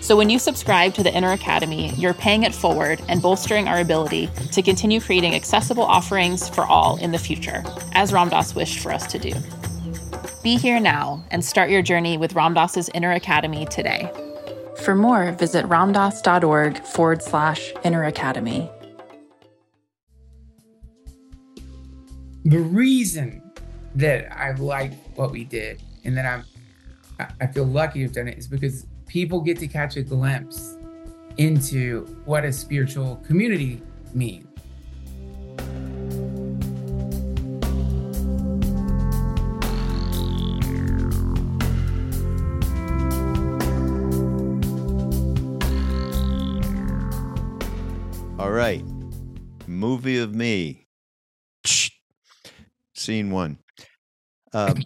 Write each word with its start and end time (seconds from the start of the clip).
So 0.00 0.16
when 0.16 0.30
you 0.30 0.38
subscribe 0.38 0.94
to 0.94 1.02
the 1.02 1.14
Inner 1.14 1.32
Academy, 1.32 1.90
you're 1.90 2.14
paying 2.14 2.44
it 2.44 2.54
forward 2.54 3.02
and 3.08 3.20
bolstering 3.20 3.68
our 3.68 3.80
ability 3.80 4.28
to 4.52 4.62
continue 4.62 4.98
creating 4.98 5.34
accessible 5.34 5.82
offerings 5.82 6.48
for 6.48 6.64
all 6.64 6.96
in 6.96 7.12
the 7.12 7.18
future, 7.18 7.62
as 7.92 8.12
Ram 8.12 8.30
Dass 8.30 8.54
wished 8.54 8.80
for 8.80 8.92
us 8.92 9.06
to 9.08 9.18
do. 9.18 9.32
Be 10.42 10.56
here 10.56 10.80
now 10.80 11.22
and 11.30 11.44
start 11.44 11.68
your 11.68 11.82
journey 11.82 12.16
with 12.16 12.34
Ram 12.34 12.54
Dass's 12.54 12.88
Inner 12.94 13.12
Academy 13.12 13.66
today. 13.66 14.10
For 14.84 14.94
more, 14.94 15.32
visit 15.32 15.66
ramdass.org 15.66 16.82
forward 16.84 17.22
slash 17.22 17.72
inner 17.84 18.04
academy. 18.04 18.70
The 22.44 22.60
reason 22.60 23.42
that 23.96 24.34
I 24.34 24.52
like 24.52 24.92
what 25.16 25.30
we 25.30 25.44
did 25.44 25.82
and 26.04 26.16
that 26.16 26.24
I'm 26.24 26.44
I 27.38 27.46
feel 27.48 27.66
lucky 27.66 27.98
to 27.98 28.04
have 28.04 28.14
done 28.14 28.28
it 28.28 28.38
is 28.38 28.46
because 28.46 28.86
people 29.10 29.40
get 29.40 29.58
to 29.58 29.66
catch 29.66 29.96
a 29.96 30.02
glimpse 30.02 30.76
into 31.36 32.04
what 32.26 32.44
a 32.44 32.52
spiritual 32.52 33.16
community 33.26 33.82
means. 34.14 34.46
All 48.38 48.52
right. 48.52 48.84
Movie 49.66 50.18
of 50.18 50.36
me. 50.36 50.86
Scene 52.94 53.32
one. 53.32 53.58
Um, 54.52 54.84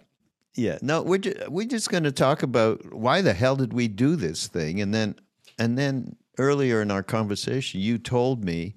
yeah, 0.55 0.77
no, 0.81 1.01
we're 1.01 1.17
just, 1.19 1.49
we're 1.49 1.67
just 1.67 1.89
going 1.89 2.03
to 2.03 2.11
talk 2.11 2.41
about 2.41 2.93
why 2.93 3.21
the 3.21 3.33
hell 3.33 3.55
did 3.55 3.73
we 3.73 3.87
do 3.87 4.15
this 4.15 4.47
thing, 4.47 4.81
and 4.81 4.93
then 4.93 5.15
and 5.59 5.77
then 5.77 6.15
earlier 6.37 6.81
in 6.81 6.91
our 6.91 7.03
conversation, 7.03 7.79
you 7.79 7.97
told 7.97 8.43
me 8.43 8.75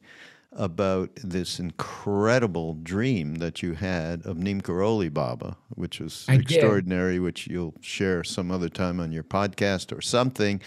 about 0.53 1.11
this 1.23 1.61
incredible 1.61 2.75
dream 2.83 3.37
that 3.37 3.63
you 3.63 3.75
had 3.75 4.25
of 4.27 4.37
Neem 4.39 4.61
Karoli 4.61 5.13
Baba, 5.13 5.57
which 5.71 6.01
was 6.01 6.25
I 6.29 6.35
extraordinary, 6.35 7.15
did. 7.15 7.21
which 7.21 7.47
you'll 7.47 7.75
share 7.81 8.25
some 8.25 8.51
other 8.51 8.69
time 8.69 8.99
on 8.99 9.13
your 9.13 9.23
podcast 9.23 9.97
or 9.97 10.01
something. 10.01 10.61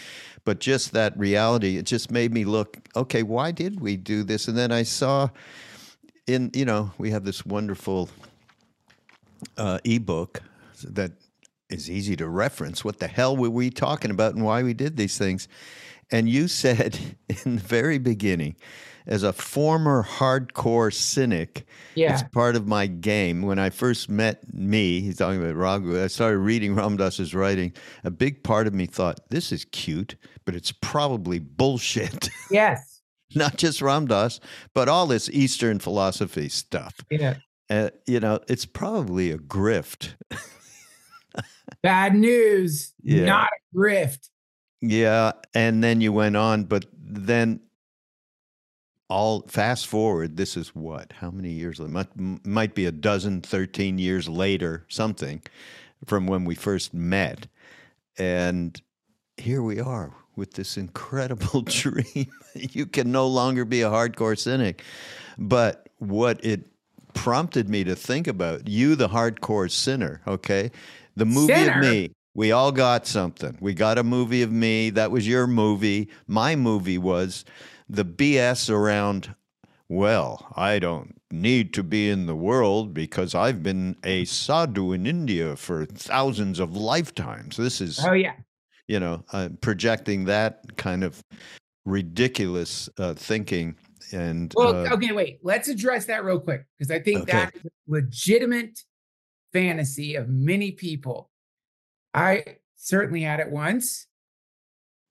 But 0.45 0.59
just 0.59 0.93
that 0.93 1.17
reality, 1.17 1.77
it 1.77 1.85
just 1.85 2.11
made 2.11 2.31
me 2.33 2.45
look, 2.45 2.77
okay, 2.95 3.23
why 3.23 3.51
did 3.51 3.81
we 3.81 3.97
do 3.97 4.23
this? 4.23 4.47
And 4.47 4.57
then 4.57 4.71
I 4.71 4.83
saw 4.83 5.29
in, 6.27 6.51
you 6.53 6.65
know, 6.65 6.91
we 6.97 7.11
have 7.11 7.25
this 7.25 7.45
wonderful 7.45 8.09
uh, 9.57 9.79
ebook 9.83 10.41
that 10.89 11.13
is 11.69 11.89
easy 11.89 12.15
to 12.17 12.27
reference. 12.27 12.83
What 12.83 12.99
the 12.99 13.07
hell 13.07 13.35
were 13.35 13.49
we 13.49 13.69
talking 13.69 14.11
about 14.11 14.35
and 14.35 14.43
why 14.43 14.63
we 14.63 14.73
did 14.73 14.97
these 14.97 15.17
things? 15.17 15.47
And 16.11 16.29
you 16.29 16.47
said 16.63 16.99
in 17.45 17.55
the 17.55 17.61
very 17.61 17.97
beginning, 17.97 18.55
as 19.07 19.23
a 19.23 19.33
former 19.33 20.03
hardcore 20.03 20.93
cynic, 20.93 21.65
yeah. 21.95 22.13
it's 22.13 22.23
part 22.31 22.55
of 22.55 22.67
my 22.67 22.87
game. 22.87 23.41
When 23.41 23.57
I 23.57 23.69
first 23.69 24.09
met 24.09 24.53
me, 24.53 25.01
he's 25.01 25.17
talking 25.17 25.41
about 25.41 25.55
Raghu, 25.55 26.03
I 26.03 26.07
started 26.07 26.37
reading 26.37 26.75
Ram 26.75 26.97
Dass's 26.97 27.33
writing. 27.33 27.73
A 28.03 28.11
big 28.11 28.43
part 28.43 28.67
of 28.67 28.73
me 28.73 28.85
thought, 28.85 29.19
this 29.29 29.51
is 29.51 29.65
cute, 29.65 30.15
but 30.45 30.55
it's 30.55 30.71
probably 30.71 31.39
bullshit. 31.39 32.29
Yes. 32.51 33.01
Not 33.33 33.55
just 33.55 33.79
Ramdas, 33.79 34.41
but 34.73 34.89
all 34.89 35.07
this 35.07 35.29
Eastern 35.29 35.79
philosophy 35.79 36.49
stuff. 36.49 36.95
Yeah. 37.09 37.35
Uh, 37.69 37.91
you 38.05 38.19
know, 38.19 38.41
it's 38.49 38.65
probably 38.65 39.31
a 39.31 39.37
grift. 39.37 40.15
Bad 41.83 42.15
news. 42.15 42.93
Yeah. 43.01 43.25
Not 43.25 43.49
a 43.49 43.77
grift. 43.77 44.29
Yeah, 44.81 45.33
and 45.53 45.83
then 45.83 46.01
you 46.01 46.11
went 46.11 46.35
on, 46.35 46.63
but 46.63 46.85
then 46.93 47.61
all 49.09 49.41
fast 49.47 49.87
forward. 49.87 50.37
This 50.37 50.57
is 50.57 50.69
what? 50.69 51.13
How 51.13 51.29
many 51.29 51.49
years? 51.49 51.79
Might 51.79 52.09
might 52.15 52.73
be 52.73 52.85
a 52.85 52.91
dozen, 52.91 53.41
thirteen 53.41 53.99
years 53.99 54.27
later, 54.27 54.85
something 54.89 55.41
from 56.05 56.25
when 56.25 56.45
we 56.45 56.55
first 56.55 56.93
met, 56.93 57.47
and 58.17 58.81
here 59.37 59.61
we 59.61 59.79
are 59.79 60.13
with 60.35 60.53
this 60.53 60.77
incredible 60.77 61.61
dream. 61.65 62.31
you 62.55 62.85
can 62.85 63.11
no 63.11 63.27
longer 63.27 63.65
be 63.65 63.81
a 63.81 63.89
hardcore 63.89 64.37
cynic, 64.37 64.83
but 65.37 65.89
what 65.99 66.43
it 66.43 66.65
prompted 67.13 67.69
me 67.69 67.83
to 67.83 67.95
think 67.95 68.27
about 68.27 68.67
you, 68.67 68.95
the 68.95 69.09
hardcore 69.09 69.69
sinner. 69.69 70.21
Okay, 70.27 70.71
the 71.15 71.25
movie 71.25 71.53
Sinner? 71.53 71.77
of 71.79 71.81
me. 71.81 72.11
We 72.33 72.51
all 72.51 72.71
got 72.71 73.05
something. 73.05 73.57
We 73.59 73.73
got 73.73 73.97
a 73.97 74.03
movie 74.03 74.41
of 74.41 74.51
me. 74.51 74.89
That 74.89 75.11
was 75.11 75.27
your 75.27 75.47
movie. 75.47 76.09
My 76.27 76.55
movie 76.55 76.97
was 76.97 77.43
the 77.89 78.05
BS 78.05 78.69
around, 78.69 79.35
well, 79.89 80.47
I 80.55 80.79
don't 80.79 81.21
need 81.29 81.73
to 81.73 81.83
be 81.83 82.09
in 82.09 82.25
the 82.27 82.35
world 82.35 82.93
because 82.93 83.35
I've 83.35 83.61
been 83.61 83.97
a 84.05 84.23
sadhu 84.25 84.93
in 84.93 85.05
India 85.05 85.57
for 85.57 85.85
thousands 85.85 86.59
of 86.59 86.75
lifetimes. 86.75 87.57
This 87.57 87.81
is, 87.81 87.99
Oh 88.05 88.13
yeah. 88.13 88.35
you 88.87 88.99
know, 89.01 89.25
uh, 89.33 89.49
projecting 89.59 90.25
that 90.25 90.77
kind 90.77 91.03
of 91.03 91.21
ridiculous 91.85 92.89
uh, 92.97 93.13
thinking. 93.13 93.75
And 94.13 94.53
Well, 94.55 94.87
uh, 94.87 94.93
okay, 94.93 95.11
wait. 95.11 95.39
Let's 95.43 95.67
address 95.67 96.05
that 96.05 96.23
real 96.23 96.39
quick 96.39 96.65
because 96.77 96.91
I 96.91 96.99
think 96.99 97.23
Okay. 97.23 97.31
that 97.33 97.53
is 97.55 97.71
legitimate 97.87 98.79
fantasy 99.53 100.15
of 100.15 100.29
many 100.29 100.71
people. 100.71 101.29
I 102.13 102.57
certainly 102.75 103.21
had 103.21 103.39
it 103.39 103.49
once. 103.49 104.07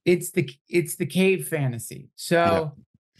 It's 0.04 0.30
the 0.30 0.50
it's 0.68 0.96
the 0.96 1.06
cave 1.06 1.46
fantasy. 1.48 2.10
So 2.16 2.72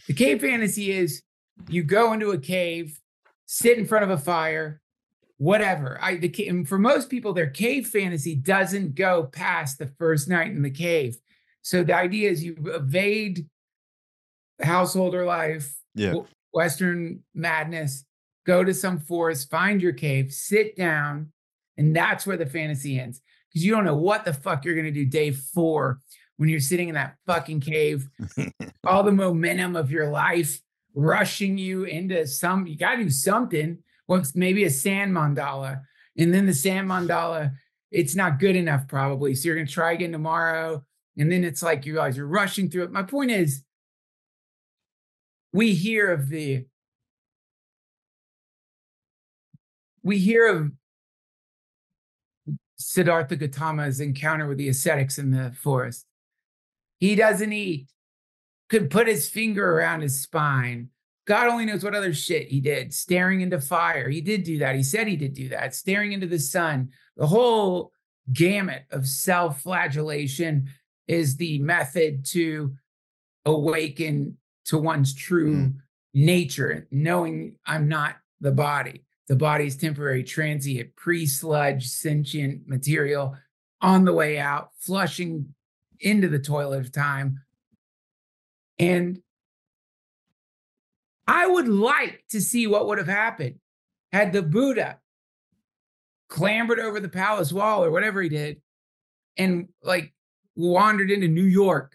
the 0.07 0.13
cave 0.13 0.41
fantasy 0.41 0.91
is 0.91 1.21
you 1.69 1.83
go 1.83 2.13
into 2.13 2.31
a 2.31 2.37
cave, 2.37 2.99
sit 3.45 3.77
in 3.77 3.85
front 3.85 4.03
of 4.03 4.09
a 4.09 4.17
fire, 4.17 4.81
whatever. 5.37 5.97
I 6.01 6.17
the 6.17 6.47
and 6.47 6.67
for 6.67 6.77
most 6.77 7.09
people, 7.09 7.33
their 7.33 7.49
cave 7.49 7.87
fantasy 7.87 8.35
doesn't 8.35 8.95
go 8.95 9.23
past 9.23 9.77
the 9.77 9.87
first 9.87 10.27
night 10.27 10.51
in 10.51 10.63
the 10.63 10.71
cave. 10.71 11.17
So 11.61 11.83
the 11.83 11.95
idea 11.95 12.29
is 12.31 12.43
you 12.43 12.55
evade 12.65 13.47
householder 14.61 15.25
life, 15.25 15.75
yeah, 15.93 16.15
Western 16.51 17.23
madness, 17.33 18.05
go 18.45 18.63
to 18.63 18.73
some 18.73 18.99
forest, 18.99 19.49
find 19.49 19.81
your 19.81 19.93
cave, 19.93 20.31
sit 20.31 20.75
down, 20.75 21.31
and 21.77 21.95
that's 21.95 22.25
where 22.25 22.37
the 22.37 22.45
fantasy 22.45 22.99
ends. 22.99 23.21
Because 23.49 23.65
you 23.65 23.71
don't 23.71 23.85
know 23.85 23.95
what 23.95 24.25
the 24.25 24.33
fuck 24.33 24.65
you're 24.65 24.75
gonna 24.75 24.91
do 24.91 25.05
day 25.05 25.31
four 25.31 25.99
when 26.37 26.49
you're 26.49 26.59
sitting 26.59 26.89
in 26.89 26.95
that 26.95 27.17
fucking 27.27 27.59
cave, 27.59 28.09
all 28.85 29.03
the 29.03 29.11
momentum 29.11 29.75
of 29.75 29.91
your 29.91 30.09
life 30.09 30.59
rushing 30.95 31.57
you 31.57 31.83
into 31.83 32.25
some, 32.25 32.65
you 32.65 32.77
gotta 32.77 33.03
do 33.03 33.09
something. 33.09 33.77
What's 34.07 34.35
maybe 34.35 34.63
a 34.63 34.69
sand 34.69 35.15
mandala. 35.15 35.81
And 36.17 36.33
then 36.33 36.45
the 36.45 36.53
sand 36.53 36.89
mandala, 36.89 37.51
it's 37.91 38.15
not 38.15 38.39
good 38.39 38.55
enough, 38.55 38.87
probably. 38.87 39.35
So 39.35 39.47
you're 39.47 39.55
gonna 39.55 39.67
try 39.67 39.91
again 39.91 40.11
tomorrow. 40.11 40.83
And 41.17 41.31
then 41.31 41.43
it's 41.43 41.61
like 41.61 41.85
you 41.85 41.93
realize 41.93 42.17
you're 42.17 42.25
rushing 42.25 42.69
through 42.69 42.85
it. 42.85 42.91
My 42.91 43.03
point 43.03 43.31
is, 43.31 43.63
we 45.53 45.73
hear 45.73 46.11
of 46.11 46.29
the 46.29 46.65
we 50.03 50.17
hear 50.17 50.47
of 50.47 50.71
Siddhartha 52.77 53.37
Gautama's 53.37 53.99
encounter 53.99 54.47
with 54.47 54.57
the 54.57 54.69
ascetics 54.69 55.17
in 55.17 55.31
the 55.31 55.51
forest. 55.51 56.05
He 56.99 57.15
doesn't 57.15 57.53
eat, 57.53 57.87
could 58.69 58.89
put 58.89 59.07
his 59.07 59.29
finger 59.29 59.77
around 59.77 60.01
his 60.01 60.21
spine, 60.21 60.89
God 61.27 61.47
only 61.47 61.65
knows 61.65 61.83
what 61.83 61.95
other 61.95 62.13
shit 62.13 62.47
he 62.47 62.59
did. 62.59 62.93
Staring 62.93 63.41
into 63.41 63.61
fire. 63.61 64.09
He 64.09 64.21
did 64.21 64.43
do 64.43 64.59
that. 64.59 64.75
He 64.75 64.83
said 64.83 65.07
he 65.07 65.15
did 65.15 65.33
do 65.33 65.49
that. 65.49 65.75
Staring 65.75 66.11
into 66.13 66.27
the 66.27 66.39
sun. 66.39 66.89
The 67.15 67.27
whole 67.27 67.91
gamut 68.33 68.83
of 68.91 69.07
self 69.07 69.61
flagellation 69.61 70.69
is 71.07 71.37
the 71.37 71.59
method 71.59 72.25
to 72.25 72.73
awaken 73.45 74.37
to 74.65 74.77
one's 74.77 75.13
true 75.13 75.55
mm. 75.55 75.73
nature, 76.13 76.87
knowing 76.91 77.55
I'm 77.65 77.87
not 77.87 78.15
the 78.39 78.51
body. 78.51 79.05
The 79.27 79.35
body's 79.35 79.77
temporary, 79.77 80.23
transient, 80.23 80.95
pre 80.95 81.25
sludge, 81.25 81.87
sentient 81.87 82.67
material 82.67 83.35
on 83.81 84.05
the 84.05 84.13
way 84.13 84.37
out, 84.37 84.69
flushing 84.79 85.53
into 85.99 86.27
the 86.27 86.39
toilet 86.39 86.79
of 86.79 86.91
time. 86.91 87.41
And 88.79 89.21
I 91.27 91.47
would 91.47 91.67
like 91.67 92.23
to 92.31 92.41
see 92.41 92.67
what 92.67 92.87
would 92.87 92.97
have 92.97 93.07
happened 93.07 93.59
had 94.11 94.33
the 94.33 94.41
Buddha 94.41 94.99
clambered 96.27 96.79
over 96.79 96.99
the 96.99 97.09
palace 97.09 97.53
wall 97.53 97.83
or 97.83 97.91
whatever 97.91 98.21
he 98.21 98.29
did 98.29 98.61
and 99.37 99.69
like 99.83 100.13
wandered 100.55 101.11
into 101.11 101.27
New 101.27 101.43
York. 101.43 101.93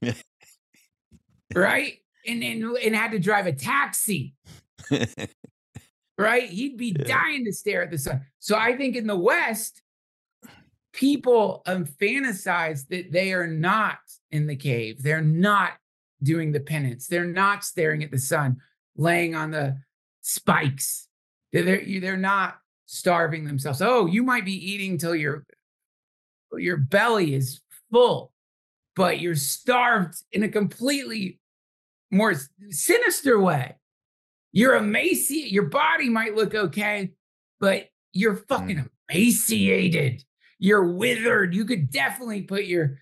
right? 1.54 1.98
And, 2.26 2.42
and 2.44 2.76
and 2.76 2.94
had 2.94 3.12
to 3.12 3.18
drive 3.18 3.46
a 3.46 3.52
taxi. 3.52 4.34
right? 6.20 6.48
He'd 6.48 6.76
be 6.76 6.94
yeah. 6.98 7.06
dying 7.06 7.44
to 7.44 7.52
stare 7.52 7.82
at 7.82 7.90
the 7.90 7.98
sun. 7.98 8.22
So 8.38 8.56
I 8.56 8.76
think 8.76 8.96
in 8.96 9.06
the 9.06 9.16
West, 9.16 9.82
people 10.92 11.62
um, 11.66 11.84
fantasize 11.84 12.86
that 12.88 13.12
they 13.12 13.32
are 13.32 13.46
not 13.46 13.98
in 14.30 14.46
the 14.46 14.56
cave. 14.56 15.02
They're 15.02 15.22
not 15.22 15.72
doing 16.22 16.52
the 16.52 16.60
penance. 16.60 17.06
They're 17.06 17.24
not 17.24 17.64
staring 17.64 18.04
at 18.04 18.10
the 18.10 18.18
sun, 18.18 18.58
laying 18.96 19.34
on 19.34 19.50
the 19.50 19.78
spikes. 20.20 21.08
They're, 21.52 21.62
they're, 21.62 22.00
they're 22.00 22.16
not 22.16 22.58
starving 22.86 23.44
themselves. 23.44 23.80
Oh, 23.80 24.06
you 24.06 24.22
might 24.22 24.44
be 24.44 24.72
eating 24.72 24.98
till 24.98 25.14
your 25.14 25.44
your 26.58 26.76
belly 26.76 27.34
is 27.34 27.60
full, 27.92 28.32
but 28.96 29.20
you're 29.20 29.36
starved 29.36 30.20
in 30.32 30.42
a 30.42 30.48
completely 30.48 31.38
more 32.10 32.34
sinister 32.70 33.38
way. 33.38 33.76
You're 34.52 34.76
emaciated. 34.76 35.52
Your 35.52 35.66
body 35.66 36.08
might 36.08 36.34
look 36.34 36.54
okay, 36.54 37.12
but 37.60 37.88
you're 38.12 38.36
fucking 38.36 38.76
mm. 38.76 38.88
emaciated. 39.08 40.24
You're 40.58 40.92
withered. 40.92 41.54
You 41.54 41.64
could 41.64 41.90
definitely 41.90 42.42
put 42.42 42.64
your 42.64 42.98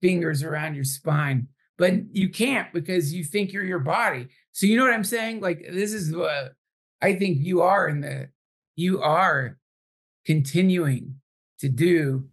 fingers 0.00 0.42
around 0.42 0.74
your 0.74 0.84
spine, 0.84 1.48
but 1.78 1.94
you 2.12 2.28
can't 2.28 2.72
because 2.72 3.14
you 3.14 3.24
think 3.24 3.52
you're 3.52 3.64
your 3.64 3.78
body. 3.78 4.28
So 4.50 4.66
you 4.66 4.76
know 4.76 4.84
what 4.84 4.92
I'm 4.92 5.04
saying? 5.04 5.40
Like 5.40 5.64
this 5.70 5.92
is 5.92 6.14
what 6.14 6.54
I 7.00 7.14
think 7.14 7.38
you 7.38 7.62
are 7.62 7.88
in 7.88 8.00
the 8.00 8.28
you 8.76 9.00
are 9.00 9.58
continuing 10.24 11.16
to 11.60 11.68
do 11.68 12.28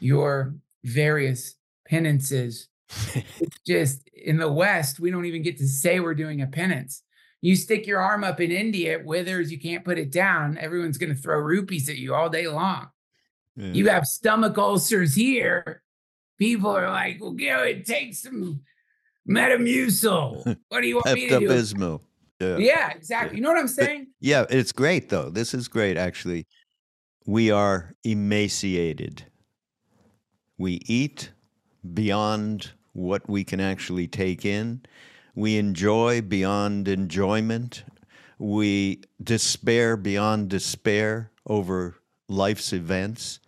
your 0.00 0.54
various 0.84 1.54
penances. 1.86 2.68
it's 3.14 3.58
just 3.66 4.08
in 4.08 4.38
the 4.38 4.50
West, 4.50 5.00
we 5.00 5.10
don't 5.10 5.24
even 5.24 5.42
get 5.42 5.58
to 5.58 5.66
say 5.66 6.00
we're 6.00 6.14
doing 6.14 6.42
a 6.42 6.46
penance. 6.46 7.02
You 7.42 7.56
stick 7.56 7.86
your 7.86 8.00
arm 8.00 8.24
up 8.24 8.40
in 8.40 8.50
India, 8.52 8.92
it 8.92 9.04
withers, 9.04 9.50
you 9.50 9.58
can't 9.58 9.84
put 9.84 9.98
it 9.98 10.10
down. 10.12 10.56
Everyone's 10.58 10.96
going 10.96 11.14
to 11.14 11.20
throw 11.20 11.38
rupees 11.38 11.88
at 11.88 11.98
you 11.98 12.14
all 12.14 12.30
day 12.30 12.46
long. 12.46 12.88
Yeah. 13.56 13.72
You 13.72 13.88
have 13.88 14.06
stomach 14.06 14.56
ulcers 14.56 15.14
here. 15.14 15.82
People 16.38 16.70
are 16.70 16.88
like, 16.88 17.18
well, 17.20 17.32
go 17.32 17.64
and 17.64 17.84
take 17.84 18.14
some 18.14 18.62
Metamucil. 19.28 20.56
What 20.68 20.80
do 20.80 20.88
you 20.88 20.96
want 20.96 21.12
me 21.14 21.28
to 21.28 21.38
do? 21.40 22.00
Yeah. 22.40 22.56
yeah, 22.58 22.90
exactly. 22.90 23.36
You 23.36 23.42
know 23.42 23.50
what 23.50 23.58
I'm 23.58 23.68
saying? 23.68 24.06
But, 24.20 24.26
yeah, 24.28 24.44
it's 24.48 24.72
great 24.72 25.08
though. 25.10 25.28
This 25.30 25.54
is 25.54 25.68
great 25.68 25.96
actually. 25.96 26.46
We 27.26 27.50
are 27.50 27.94
emaciated. 28.04 29.24
We 30.58 30.80
eat 30.86 31.30
beyond 31.94 32.72
what 32.94 33.28
we 33.28 33.44
can 33.44 33.60
actually 33.60 34.08
take 34.08 34.44
in. 34.44 34.82
We 35.34 35.56
enjoy 35.56 36.22
beyond 36.22 36.88
enjoyment. 36.88 37.84
We 38.38 39.02
despair 39.22 39.96
beyond 39.96 40.50
despair 40.50 41.30
over 41.46 41.96
life's 42.28 42.72
events. 42.72 43.40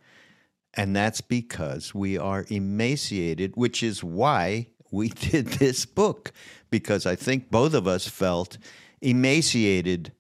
And 0.75 0.95
that's 0.95 1.21
because 1.21 1.95
we 1.95 2.19
are 2.19 2.47
emaciated, 2.49 3.53
which 3.55 3.83
is 3.83 4.03
why 4.03 4.69
we 4.91 5.09
did 5.31 5.47
this 5.47 5.85
book, 5.85 6.33
because 6.71 7.07
I 7.07 7.17
think 7.17 7.51
both 7.51 7.75
of 7.75 7.87
us 7.87 8.09
felt 8.09 8.59
emaciated 9.01 10.13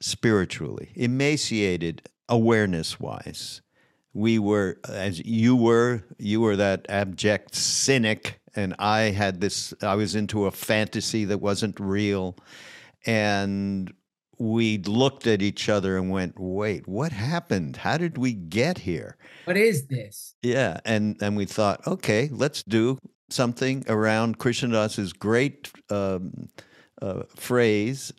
spiritually, 0.00 0.90
emaciated 0.94 2.08
awareness 2.28 3.00
wise. 3.00 3.62
We 4.12 4.38
were, 4.38 4.78
as 4.88 5.24
you 5.24 5.54
were, 5.54 6.04
you 6.18 6.40
were 6.40 6.56
that 6.56 6.86
abject 6.88 7.54
cynic, 7.54 8.37
and 8.54 8.74
I 8.78 9.10
had 9.10 9.40
this, 9.40 9.74
I 9.82 9.94
was 9.94 10.14
into 10.14 10.46
a 10.46 10.50
fantasy 10.50 11.24
that 11.26 11.38
wasn't 11.38 11.78
real. 11.78 12.36
And 13.06 13.92
we 14.38 14.78
looked 14.78 15.26
at 15.26 15.42
each 15.42 15.68
other 15.68 15.96
and 15.96 16.10
went, 16.10 16.38
wait, 16.38 16.86
what 16.86 17.12
happened? 17.12 17.76
How 17.76 17.96
did 17.96 18.18
we 18.18 18.32
get 18.32 18.78
here? 18.78 19.16
What 19.44 19.56
is 19.56 19.86
this? 19.86 20.34
Yeah. 20.42 20.80
And, 20.84 21.16
and 21.20 21.36
we 21.36 21.44
thought, 21.44 21.86
okay, 21.86 22.28
let's 22.32 22.62
do 22.62 22.98
something 23.30 23.84
around 23.88 24.38
Krishna 24.38 24.70
Das's 24.70 25.12
great 25.12 25.70
um, 25.90 26.48
uh, 27.02 27.22
phrase 27.36 28.12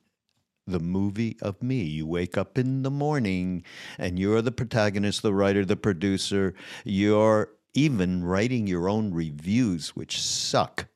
the 0.69 0.79
movie 0.79 1.37
of 1.41 1.61
me. 1.61 1.81
You 1.81 2.05
wake 2.05 2.37
up 2.37 2.57
in 2.57 2.83
the 2.83 2.91
morning 2.91 3.63
and 3.97 4.19
you're 4.19 4.41
the 4.41 4.51
protagonist, 4.51 5.21
the 5.21 5.33
writer, 5.33 5.65
the 5.65 5.75
producer. 5.75 6.53
You're 6.85 7.49
even 7.73 8.23
writing 8.23 8.67
your 8.67 8.89
own 8.89 9.13
reviews, 9.13 9.89
which 9.95 10.21
suck. 10.21 10.87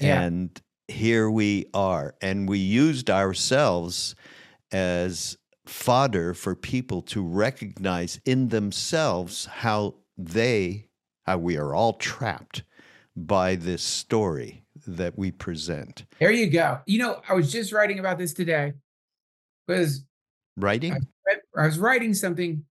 Yeah. 0.00 0.22
And 0.22 0.62
here 0.88 1.30
we 1.30 1.66
are. 1.74 2.14
And 2.20 2.48
we 2.48 2.58
used 2.58 3.10
ourselves 3.10 4.14
as 4.72 5.36
fodder 5.66 6.34
for 6.34 6.54
people 6.54 7.02
to 7.02 7.22
recognize 7.22 8.20
in 8.24 8.48
themselves 8.48 9.46
how 9.46 9.94
they, 10.16 10.88
how 11.26 11.38
we 11.38 11.56
are 11.56 11.74
all 11.74 11.94
trapped 11.94 12.64
by 13.16 13.54
this 13.54 13.82
story 13.82 14.64
that 14.86 15.16
we 15.16 15.30
present. 15.30 16.04
There 16.18 16.30
you 16.30 16.48
go. 16.50 16.80
You 16.86 16.98
know, 16.98 17.22
I 17.28 17.34
was 17.34 17.52
just 17.52 17.72
writing 17.72 17.98
about 17.98 18.18
this 18.18 18.32
today 18.32 18.72
because 19.66 20.04
writing. 20.56 20.92
I, 20.92 21.36
I 21.56 21.66
was 21.66 21.78
writing 21.78 22.14
something. 22.14 22.64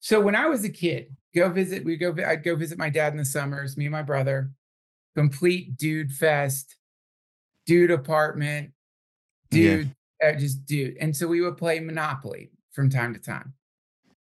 So 0.00 0.20
when 0.20 0.34
I 0.34 0.46
was 0.46 0.64
a 0.64 0.68
kid, 0.68 1.14
go 1.34 1.48
visit. 1.50 1.84
We 1.84 1.96
go. 1.96 2.14
I'd 2.26 2.42
go 2.42 2.56
visit 2.56 2.78
my 2.78 2.90
dad 2.90 3.12
in 3.12 3.18
the 3.18 3.24
summers. 3.24 3.76
Me 3.76 3.86
and 3.86 3.92
my 3.92 4.02
brother, 4.02 4.50
complete 5.16 5.76
dude 5.76 6.12
fest, 6.12 6.76
dude 7.66 7.90
apartment, 7.90 8.72
dude, 9.50 9.94
yeah. 10.20 10.30
uh, 10.30 10.38
just 10.38 10.66
dude. 10.66 10.96
And 11.00 11.16
so 11.16 11.26
we 11.26 11.40
would 11.40 11.56
play 11.56 11.80
Monopoly 11.80 12.50
from 12.72 12.90
time 12.90 13.14
to 13.14 13.20
time. 13.20 13.54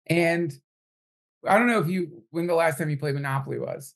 And 0.06 0.52
I 1.46 1.58
don't 1.58 1.66
know 1.66 1.80
if 1.80 1.88
you 1.88 2.22
when 2.30 2.46
the 2.46 2.54
last 2.54 2.78
time 2.78 2.90
you 2.90 2.96
played 2.96 3.14
Monopoly 3.14 3.58
was. 3.58 3.94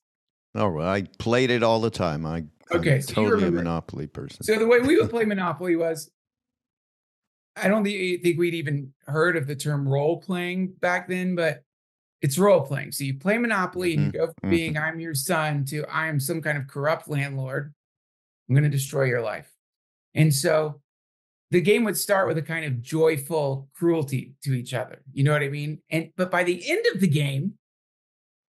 Oh, 0.55 0.81
I 0.81 1.02
played 1.19 1.50
it 1.50 1.62
all 1.62 1.81
the 1.81 1.90
time. 1.90 2.26
I 2.26 2.45
okay, 2.73 2.97
I'm 2.97 3.02
so 3.02 3.14
totally 3.14 3.49
a 3.49 3.50
Monopoly 3.50 4.07
person. 4.07 4.43
So 4.43 4.59
the 4.59 4.67
way 4.67 4.81
we 4.81 4.99
would 4.99 5.11
play 5.11 5.25
Monopoly 5.25 5.76
was, 5.76 6.11
I 7.57 7.69
don't 7.69 7.85
think 7.85 8.38
we'd 8.38 8.55
even 8.55 8.93
heard 9.07 9.37
of 9.37 9.47
the 9.47 9.55
term 9.55 9.88
role 9.88 10.21
playing 10.21 10.75
back 10.81 11.09
then, 11.09 11.35
but 11.37 11.62
it's 12.23 12.39
role 12.39 12.61
playing. 12.61 12.93
So 12.93 13.05
you 13.05 13.15
play 13.15 13.39
Monopoly 13.39 13.95
and 13.95 14.03
you 14.03 14.09
mm-hmm, 14.09 14.27
go 14.27 14.33
from 14.41 14.50
being 14.50 14.75
mm-hmm. 14.75 14.85
I'm 14.85 15.00
your 15.00 15.15
son 15.15 15.65
to 15.67 15.85
I 15.87 16.09
am 16.09 16.21
some 16.21 16.43
kind 16.43 16.59
of 16.59 16.67
corrupt 16.67 17.09
landlord. 17.09 17.73
I'm 18.49 18.55
going 18.55 18.65
to 18.65 18.71
destroy 18.71 19.05
your 19.05 19.23
life. 19.23 19.50
And 20.15 20.35
so 20.35 20.81
the 21.50 21.61
game 21.61 21.85
would 21.85 21.97
start 21.97 22.29
with 22.29 22.39
a 22.39 22.43
kind 22.43 22.65
of 22.65 22.83
joyful 22.83 23.69
cruelty 23.75 24.35
to 24.43 24.53
each 24.53 24.75
other. 24.75 25.03
You 25.12 25.25
know 25.25 25.33
what 25.33 25.43
I 25.43 25.49
mean? 25.49 25.81
And 25.91 26.11
but 26.17 26.31
by 26.31 26.45
the 26.45 26.69
end 26.69 26.85
of 26.95 27.00
the 27.00 27.09
game, 27.09 27.55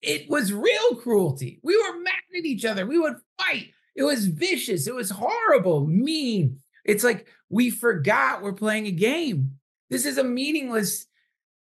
it 0.01 0.29
was 0.29 0.53
real 0.53 0.95
cruelty. 0.95 1.59
We 1.63 1.77
were 1.77 1.99
mad 1.99 2.13
at 2.37 2.45
each 2.45 2.65
other. 2.65 2.85
We 2.85 2.99
would 2.99 3.17
fight. 3.39 3.71
It 3.95 4.03
was 4.03 4.25
vicious. 4.25 4.87
It 4.87 4.95
was 4.95 5.09
horrible, 5.09 5.85
mean. 5.85 6.59
It's 6.85 7.03
like 7.03 7.27
we 7.49 7.69
forgot 7.69 8.41
we're 8.41 8.53
playing 8.53 8.87
a 8.87 8.91
game. 8.91 9.59
This 9.89 10.05
is 10.05 10.17
a 10.17 10.23
meaningless. 10.23 11.05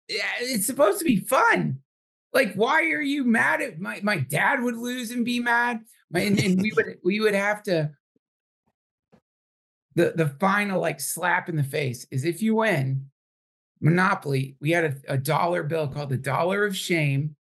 It's 0.08 0.66
supposed 0.66 1.00
to 1.00 1.06
be 1.06 1.18
fun. 1.18 1.80
Like, 2.34 2.54
why 2.54 2.84
are 2.92 3.02
you 3.02 3.24
mad 3.24 3.62
at 3.62 3.80
my 3.80 4.00
my 4.04 4.18
dad 4.18 4.62
would 4.62 4.78
lose 4.78 5.12
and 5.12 5.26
be 5.26 5.40
mad, 5.40 5.82
and, 6.14 6.40
and 6.40 6.62
we 6.62 6.72
would 6.76 6.98
we 7.04 7.20
would 7.20 7.36
have 7.36 7.64
to. 7.64 7.92
The 9.96 10.14
the 10.16 10.30
final 10.40 10.80
like 10.80 11.00
slap 11.00 11.50
in 11.50 11.58
the 11.58 11.64
face 11.64 12.08
is 12.12 12.24
if 12.24 12.42
you 12.42 12.56
win 12.56 13.08
Monopoly. 13.82 14.56
We 14.62 14.72
had 14.72 14.86
a, 14.86 15.14
a 15.14 15.18
dollar 15.18 15.64
bill 15.64 15.88
called 15.88 16.10
the 16.10 16.18
dollar 16.18 16.66
of 16.66 16.78
shame 16.78 17.36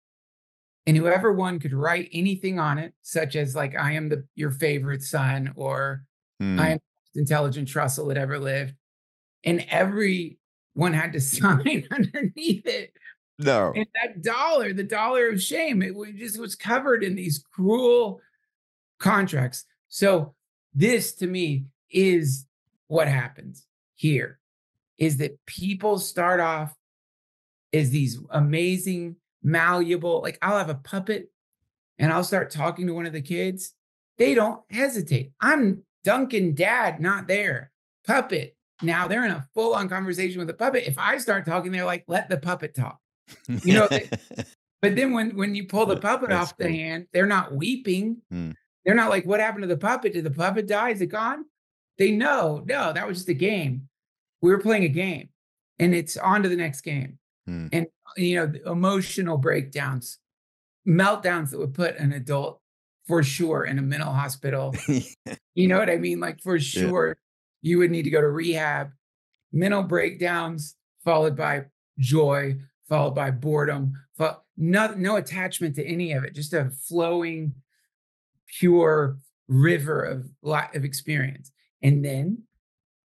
and 0.86 0.96
whoever 0.96 1.32
won 1.32 1.58
could 1.58 1.74
write 1.74 2.08
anything 2.12 2.58
on 2.58 2.78
it, 2.78 2.94
such 3.02 3.36
as 3.36 3.54
like 3.54 3.76
"I 3.76 3.92
am 3.92 4.08
the 4.08 4.24
your 4.36 4.50
favorite 4.50 5.02
son" 5.02 5.52
or 5.56 6.04
mm. 6.40 6.58
"I 6.58 6.70
am 6.70 6.78
the 6.78 7.20
most 7.20 7.28
intelligent 7.28 7.68
Trussell 7.68 8.08
that 8.08 8.16
ever 8.16 8.38
lived. 8.38 8.74
And 9.44 9.66
everyone 10.78 10.92
had 10.92 11.12
to 11.12 11.20
sign 11.20 11.87
underneath 11.90 12.66
it. 12.66 12.92
No. 13.38 13.73
And 13.75 13.87
that 13.94 14.23
dollar, 14.23 14.73
the 14.73 14.85
dollar 14.85 15.28
of 15.28 15.42
shame, 15.42 15.82
it 15.82 15.94
was 15.94 16.11
just 16.16 16.38
was 16.38 16.54
covered 16.54 17.04
in 17.04 17.14
these 17.14 17.44
cruel 17.52 18.20
contracts. 18.99 19.64
So 19.88 20.35
this 20.75 21.12
to 21.16 21.26
me 21.26 21.66
is 21.90 22.47
what 22.88 23.08
happens 23.08 23.66
here 23.94 24.38
is 24.99 25.18
that 25.18 25.44
people 25.47 25.99
start 25.99 26.40
off 26.40 26.75
as 27.73 27.90
these 27.90 28.18
amazing, 28.30 29.16
malleable, 29.42 30.20
like 30.23 30.38
I'll 30.42 30.58
have 30.58 30.70
a 30.70 30.75
puppet 30.75 31.30
and 31.99 32.12
I'll 32.12 32.25
start 32.25 32.50
talking 32.50 32.87
to 32.88 32.94
one 32.94 33.06
of 33.06 33.12
the 33.12 33.23
kids. 33.23 33.75
They 34.16 34.35
don't 34.35 34.61
hesitate. 34.70 35.30
I'm 35.40 35.85
Duncan 36.02 36.54
dad, 36.54 37.00
not 37.00 37.28
there. 37.28 37.70
Puppet. 38.04 38.57
Now 38.82 39.08
they're 39.08 39.25
in 39.25 39.32
a 39.32 39.47
full 39.54 39.75
on 39.75 39.88
conversation 39.88 40.38
with 40.38 40.49
the 40.49 40.54
puppet. 40.54 40.85
If 40.87 40.99
I 40.99 41.18
start 41.18 41.44
talking, 41.44 41.73
they're 41.73 41.85
like, 41.85 42.04
let 42.06 42.28
the 42.28 42.38
puppet 42.38 42.75
talk. 42.75 42.99
You 43.49 43.75
know, 43.75 43.88
but 44.80 44.97
then 44.97 45.12
when 45.12 45.37
when 45.37 45.54
you 45.54 45.66
pull 45.66 45.85
the 45.85 45.99
puppet 45.99 46.30
That's 46.30 46.52
off 46.52 46.56
the 46.56 46.70
hand, 46.70 47.08
they're 47.12 47.26
not 47.26 47.52
weeping. 47.52 48.23
Hmm. 48.30 48.52
They're 48.85 48.94
not 48.94 49.11
like, 49.11 49.26
what 49.26 49.40
happened 49.40 49.64
to 49.64 49.68
the 49.68 49.76
puppet? 49.76 50.14
Did 50.14 50.25
the 50.25 50.30
puppet 50.30 50.66
die? 50.66 50.90
Is 50.90 51.02
it 51.02 51.08
gone? 51.08 51.44
They 51.99 52.12
know, 52.12 52.62
no, 52.66 52.92
that 52.92 53.06
was 53.06 53.18
just 53.18 53.28
a 53.28 53.35
game. 53.35 53.88
We 54.40 54.50
were 54.50 54.61
playing 54.61 54.85
a 54.85 54.88
game 54.88 55.28
and 55.78 55.94
it's 55.94 56.16
on 56.16 56.42
to 56.42 56.49
the 56.49 56.56
next 56.56 56.80
game. 56.80 57.18
Hmm. 57.47 57.66
And, 57.73 57.87
you 58.16 58.37
know, 58.37 58.47
the 58.47 58.70
emotional 58.70 59.37
breakdowns, 59.37 60.18
meltdowns 60.87 61.50
that 61.50 61.58
would 61.58 61.75
put 61.75 61.97
an 61.99 62.12
adult 62.12 62.61
for 63.06 63.23
sure 63.23 63.64
in 63.64 63.78
a 63.78 63.82
mental 63.82 64.12
hospital. 64.12 64.75
You 65.54 65.66
know 65.66 65.78
what 65.80 65.90
I 65.90 65.97
mean? 65.97 66.20
Like 66.20 66.40
for 66.40 66.61
sure, 66.61 67.16
you 67.62 67.78
would 67.78 67.90
need 67.90 68.02
to 68.02 68.10
go 68.10 68.20
to 68.20 68.28
rehab, 68.28 68.90
mental 69.52 69.82
breakdowns, 69.82 70.76
followed 71.04 71.36
by 71.36 71.64
joy, 71.98 72.56
followed 72.88 73.14
by 73.14 73.30
boredom, 73.30 73.92
fo- 74.16 74.40
no, 74.56 74.94
no 74.94 75.16
attachment 75.16 75.74
to 75.76 75.84
any 75.84 76.12
of 76.12 76.24
it, 76.24 76.34
just 76.34 76.52
a 76.52 76.70
flowing, 76.70 77.54
pure 78.46 79.18
river 79.48 80.02
of 80.02 80.28
lot 80.42 80.74
of 80.76 80.84
experience. 80.84 81.50
And 81.82 82.04
then, 82.04 82.42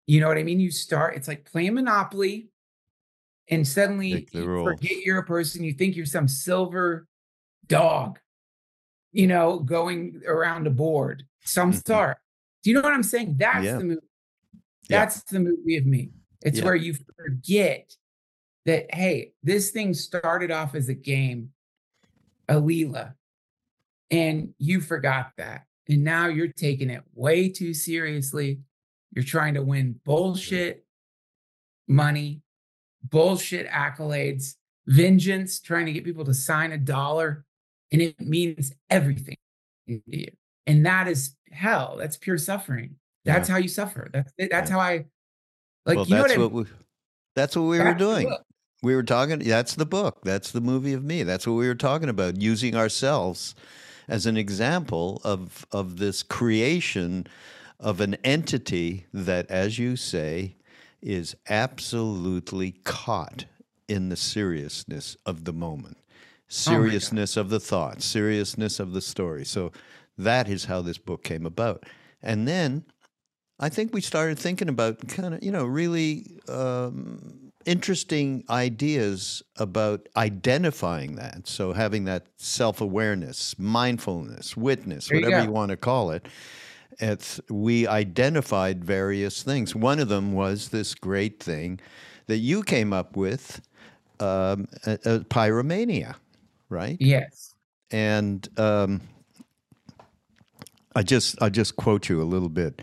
you 0.06 0.20
know 0.20 0.28
what 0.28 0.38
I 0.38 0.42
mean? 0.42 0.60
You 0.60 0.70
start, 0.70 1.16
it's 1.16 1.28
like 1.28 1.50
playing 1.50 1.74
Monopoly, 1.74 2.48
and 3.50 3.66
suddenly 3.66 4.28
you 4.32 4.42
forget 4.64 4.92
you're 5.04 5.18
a 5.18 5.24
person, 5.24 5.64
you 5.64 5.72
think 5.72 5.96
you're 5.96 6.06
some 6.06 6.28
silver 6.28 7.06
dog, 7.66 8.18
you 9.12 9.26
know, 9.26 9.58
going 9.58 10.20
around 10.26 10.66
a 10.66 10.70
board, 10.70 11.24
some 11.44 11.72
Mhm. 11.72 11.76
star. 11.76 12.20
Do 12.62 12.70
you 12.70 12.74
know 12.76 12.82
what 12.82 12.92
I'm 12.92 13.02
saying? 13.02 13.36
That's 13.38 13.64
Yeah. 13.64 13.78
the 13.78 13.84
movie. 13.84 14.00
Yeah. 14.88 15.00
That's 15.00 15.22
the 15.24 15.40
movie 15.40 15.76
of 15.76 15.86
me. 15.86 16.10
It's 16.42 16.58
Yeah. 16.58 16.64
where 16.64 16.76
you 16.76 16.94
forget 17.16 17.94
that, 18.64 18.94
hey, 18.94 19.32
this 19.42 19.70
thing 19.70 19.94
started 19.94 20.50
off 20.50 20.74
as 20.74 20.88
a 20.88 20.94
game, 20.94 21.52
a 22.48 22.54
Leela, 22.54 23.14
and 24.10 24.54
you 24.58 24.80
forgot 24.80 25.32
that. 25.36 25.66
And 25.88 26.04
now 26.04 26.28
you're 26.28 26.52
taking 26.52 26.90
it 26.90 27.02
way 27.14 27.48
too 27.48 27.74
seriously. 27.74 28.60
You're 29.14 29.24
trying 29.24 29.54
to 29.54 29.62
win 29.62 30.00
bullshit 30.04 30.84
money, 31.86 32.42
bullshit 33.02 33.66
accolades, 33.68 34.56
vengeance, 34.86 35.60
trying 35.60 35.86
to 35.86 35.92
get 35.92 36.04
people 36.04 36.24
to 36.26 36.34
sign 36.34 36.72
a 36.72 36.78
dollar. 36.78 37.44
And 37.90 38.02
it 38.02 38.20
means 38.20 38.74
everything 38.90 39.36
to 39.86 40.02
you. 40.06 40.28
And 40.66 40.84
that 40.84 41.08
is 41.08 41.34
hell. 41.50 41.96
That's 41.98 42.18
pure 42.18 42.36
suffering. 42.36 42.96
That's 43.34 43.48
how 43.48 43.58
you 43.58 43.68
suffer. 43.68 44.08
That's 44.12 44.32
that's 44.38 44.70
Yeah. 44.70 44.76
how 44.76 44.80
I 44.80 45.06
like 45.86 45.96
well, 45.96 46.06
you 46.06 46.16
know 46.16 46.22
that's 46.22 46.36
what, 46.36 46.38
I 46.38 46.38
what 46.44 46.52
we, 46.52 46.64
that's 47.36 47.56
what 47.56 47.62
we 47.64 47.78
were 47.78 47.84
That's 47.84 47.98
the 47.98 48.04
doing. 48.04 48.36
We 48.82 48.94
were 48.94 49.02
talking. 49.02 49.40
That's 49.40 49.74
the 49.74 49.86
book. 49.86 50.20
That's 50.24 50.52
the 50.52 50.60
movie 50.60 50.92
of 50.94 51.04
me. 51.04 51.22
That's 51.24 51.46
what 51.46 51.54
we 51.54 51.66
were 51.68 51.74
talking 51.74 52.08
about. 52.08 52.40
Using 52.40 52.76
ourselves 52.76 53.54
as 54.08 54.26
an 54.26 54.36
example 54.36 55.20
of 55.24 55.66
of 55.72 55.98
this 55.98 56.22
creation 56.22 57.26
of 57.80 58.00
an 58.00 58.16
entity 58.24 59.06
that, 59.12 59.50
as 59.50 59.78
you 59.78 59.96
say, 59.96 60.56
is 61.02 61.36
absolutely 61.48 62.72
caught 62.84 63.46
in 63.88 64.08
the 64.10 64.16
seriousness 64.16 65.16
of 65.26 65.44
the 65.44 65.52
moment, 65.52 65.98
Oh 66.66 66.82
seriousness 66.82 67.36
of 67.36 67.50
the 67.50 67.60
thought, 67.60 68.02
seriousness 68.02 68.80
of 68.80 68.92
the 68.92 69.00
story. 69.00 69.44
So 69.44 69.72
that 70.18 70.48
is 70.48 70.64
how 70.66 70.82
this 70.82 70.98
book 70.98 71.24
came 71.24 71.46
about. 71.46 71.84
And 72.22 72.48
then 72.48 72.84
I 73.60 73.68
think 73.68 73.92
we 73.92 74.00
started 74.00 74.38
thinking 74.38 74.68
about 74.68 75.06
kind 75.08 75.34
of, 75.34 75.42
you 75.42 75.50
know, 75.50 75.64
really 75.64 76.26
um, 76.48 77.50
interesting 77.66 78.44
ideas 78.48 79.42
about 79.56 80.08
identifying 80.16 81.16
that. 81.16 81.48
So 81.48 81.72
having 81.72 82.04
that 82.04 82.26
self 82.36 82.80
awareness, 82.80 83.58
mindfulness, 83.58 84.56
witness, 84.56 85.08
There 85.08 85.20
whatever 85.20 85.42
go. 85.42 85.44
you 85.44 85.52
want 85.52 85.70
to 85.70 85.76
call 85.76 86.12
it. 86.12 86.26
It's, 87.00 87.40
we 87.48 87.86
identified 87.86 88.84
various 88.84 89.42
things. 89.42 89.74
One 89.74 89.98
of 90.00 90.08
them 90.08 90.32
was 90.32 90.68
this 90.68 90.94
great 90.94 91.40
thing 91.42 91.80
that 92.26 92.38
you 92.38 92.62
came 92.62 92.92
up 92.92 93.16
with, 93.16 93.60
um, 94.20 94.66
pyromania, 94.84 96.16
right? 96.68 96.96
yes. 97.00 97.54
and 97.90 98.48
um, 98.58 99.00
I 100.96 101.02
just 101.02 101.40
I 101.40 101.48
just 101.48 101.76
quote 101.76 102.08
you 102.08 102.20
a 102.20 102.24
little 102.24 102.48
bit. 102.48 102.82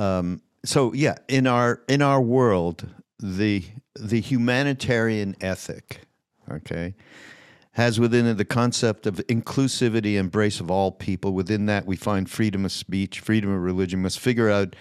Um, 0.00 0.40
so 0.64 0.92
yeah, 0.92 1.16
in 1.28 1.46
our 1.46 1.82
in 1.88 2.02
our 2.02 2.20
world, 2.20 2.88
the 3.18 3.64
the 3.98 4.20
humanitarian 4.20 5.36
ethic, 5.40 6.00
okay, 6.50 6.94
has 7.72 8.00
within 8.00 8.26
it 8.26 8.34
the 8.34 8.44
concept 8.44 9.06
of 9.06 9.16
inclusivity, 9.28 10.16
embrace 10.16 10.58
of 10.58 10.70
all 10.70 10.90
people. 10.90 11.32
Within 11.32 11.66
that, 11.66 11.86
we 11.86 11.96
find 11.96 12.28
freedom 12.30 12.64
of 12.64 12.72
speech, 12.72 13.20
freedom 13.20 13.50
of 13.50 13.62
religion. 13.62 14.02
Must 14.02 14.18
figure 14.18 14.48
out 14.48 14.74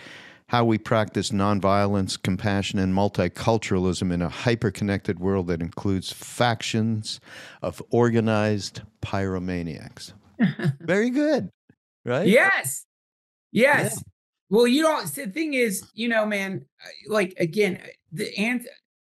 how 0.47 0.65
we 0.65 0.77
practice 0.79 1.29
nonviolence, 1.29 2.19
compassion, 2.19 2.79
and 2.79 2.91
multiculturalism 2.93 4.11
in 4.11 4.21
a 4.21 4.29
hyper-connected 4.29 5.19
world 5.19 5.45
that 5.45 5.61
includes 5.61 6.11
factions 6.11 7.19
of 7.61 7.83
organized 7.91 8.81
pyromaniacs. 9.03 10.13
Very 10.79 11.11
good, 11.11 11.49
right? 12.03 12.25
Yes. 12.25 12.85
Yes. 13.51 14.01
Well, 14.49 14.67
you 14.67 14.81
don't. 14.81 15.05
The 15.13 15.27
thing 15.27 15.53
is, 15.53 15.83
you 15.93 16.07
know, 16.07 16.25
man, 16.25 16.65
uh, 16.83 16.89
like 17.07 17.33
again, 17.39 17.79
uh, 17.83 17.87
the 18.11 18.35
ant. 18.37 18.67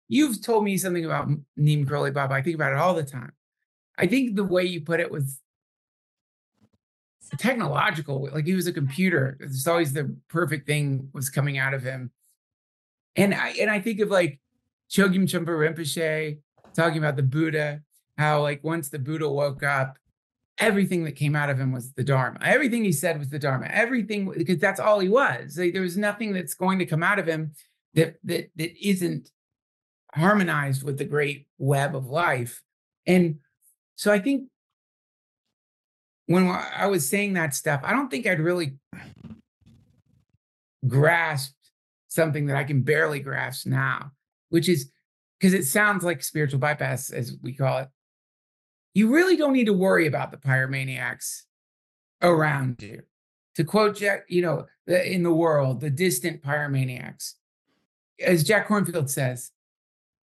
You've 0.07 0.41
told 0.41 0.63
me 0.63 0.77
something 0.77 1.05
about 1.05 1.29
Neem 1.55 1.85
Karoli 1.85 2.13
Baba. 2.13 2.33
I 2.33 2.41
think 2.41 2.55
about 2.55 2.71
it 2.71 2.79
all 2.79 2.95
the 2.95 3.03
time. 3.03 3.31
I 3.97 4.07
think 4.07 4.35
the 4.35 4.43
way 4.43 4.63
you 4.63 4.81
put 4.81 4.99
it 4.99 5.11
was 5.11 5.39
technological. 7.37 8.27
Like 8.33 8.45
he 8.45 8.53
was 8.53 8.67
a 8.67 8.73
computer. 8.73 9.37
It's 9.39 9.67
always 9.67 9.93
the 9.93 10.15
perfect 10.29 10.65
thing 10.65 11.09
was 11.13 11.29
coming 11.29 11.57
out 11.57 11.73
of 11.73 11.83
him. 11.83 12.11
And 13.15 13.33
I 13.33 13.49
and 13.59 13.69
I 13.69 13.79
think 13.79 13.99
of 13.99 14.09
like 14.09 14.39
Chogyam 14.89 15.23
Trungpa 15.23 15.47
Rinpoche 15.47 16.39
talking 16.73 16.97
about 16.97 17.15
the 17.15 17.23
Buddha, 17.23 17.81
how 18.17 18.41
like 18.41 18.63
once 18.63 18.89
the 18.89 18.99
Buddha 18.99 19.29
woke 19.29 19.63
up, 19.63 19.97
everything 20.59 21.03
that 21.05 21.13
came 21.13 21.35
out 21.35 21.49
of 21.49 21.59
him 21.59 21.71
was 21.71 21.93
the 21.93 22.03
Dharma. 22.03 22.39
Everything 22.41 22.83
he 22.83 22.91
said 22.91 23.17
was 23.17 23.29
the 23.29 23.39
Dharma. 23.39 23.67
Everything 23.67 24.31
because 24.37 24.59
that's 24.59 24.79
all 24.79 24.99
he 24.99 25.09
was. 25.09 25.57
Like, 25.57 25.73
there 25.73 25.81
was 25.81 25.97
nothing 25.97 26.33
that's 26.33 26.53
going 26.53 26.79
to 26.79 26.85
come 26.85 27.03
out 27.03 27.19
of 27.19 27.27
him 27.27 27.53
that 27.93 28.15
that 28.23 28.49
that 28.55 28.87
isn't 28.87 29.29
harmonized 30.13 30.83
with 30.83 30.97
the 30.97 31.05
great 31.05 31.47
web 31.57 31.95
of 31.95 32.07
life. 32.07 32.63
And 33.05 33.39
so 33.95 34.11
I 34.11 34.19
think 34.19 34.49
when 36.25 36.47
I 36.47 36.87
was 36.87 37.07
saying 37.07 37.33
that 37.33 37.55
stuff, 37.55 37.81
I 37.83 37.91
don't 37.91 38.09
think 38.09 38.27
I'd 38.27 38.39
really 38.39 38.77
grasped 40.87 41.55
something 42.07 42.47
that 42.47 42.57
I 42.57 42.63
can 42.63 42.81
barely 42.81 43.19
grasp 43.19 43.65
now, 43.65 44.11
which 44.49 44.69
is 44.69 44.91
because 45.39 45.53
it 45.53 45.65
sounds 45.65 46.03
like 46.03 46.23
spiritual 46.23 46.59
bypass, 46.59 47.11
as 47.11 47.35
we 47.41 47.53
call 47.53 47.79
it. 47.79 47.89
You 48.93 49.09
really 49.13 49.35
don't 49.37 49.53
need 49.53 49.65
to 49.65 49.73
worry 49.73 50.07
about 50.07 50.31
the 50.31 50.37
pyromaniacs 50.37 51.43
around 52.21 52.81
you. 52.81 53.03
To 53.55 53.63
quote 53.63 53.97
Jack, 53.97 54.25
you 54.29 54.41
know, 54.41 54.65
the, 54.87 55.11
in 55.11 55.23
the 55.23 55.33
world, 55.33 55.81
the 55.81 55.89
distant 55.89 56.41
pyromaniacs. 56.41 57.33
As 58.21 58.43
Jack 58.43 58.67
Kornfield 58.67 59.09
says, 59.09 59.51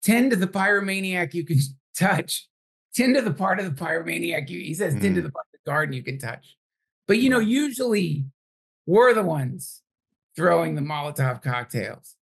tend 0.04 0.32
to 0.32 0.38
the 0.38 0.48
pyromaniac 0.48 1.34
you 1.34 1.46
can 1.46 1.58
touch. 1.98 2.48
Tend 2.96 3.16
to 3.16 3.22
the 3.22 3.34
part 3.34 3.60
of 3.60 3.66
the 3.66 3.84
pyromaniac 3.84 4.50
you, 4.50 4.60
he 4.60 4.74
says, 4.74 4.94
tend 4.94 5.16
to 5.16 5.22
Mm. 5.22 5.26
the 5.26 5.32
part 5.32 5.46
of 5.54 5.60
the 5.64 5.70
garden 5.72 5.94
you 5.94 6.04
can 6.04 6.18
touch. 6.18 6.56
But 7.08 7.20
you 7.20 7.30
know, 7.30 7.40
usually 7.40 8.26
we're 8.86 9.14
the 9.14 9.24
ones 9.24 9.82
throwing 10.36 10.76
the 10.76 10.82
Molotov 10.82 11.42
cocktails. 11.42 12.16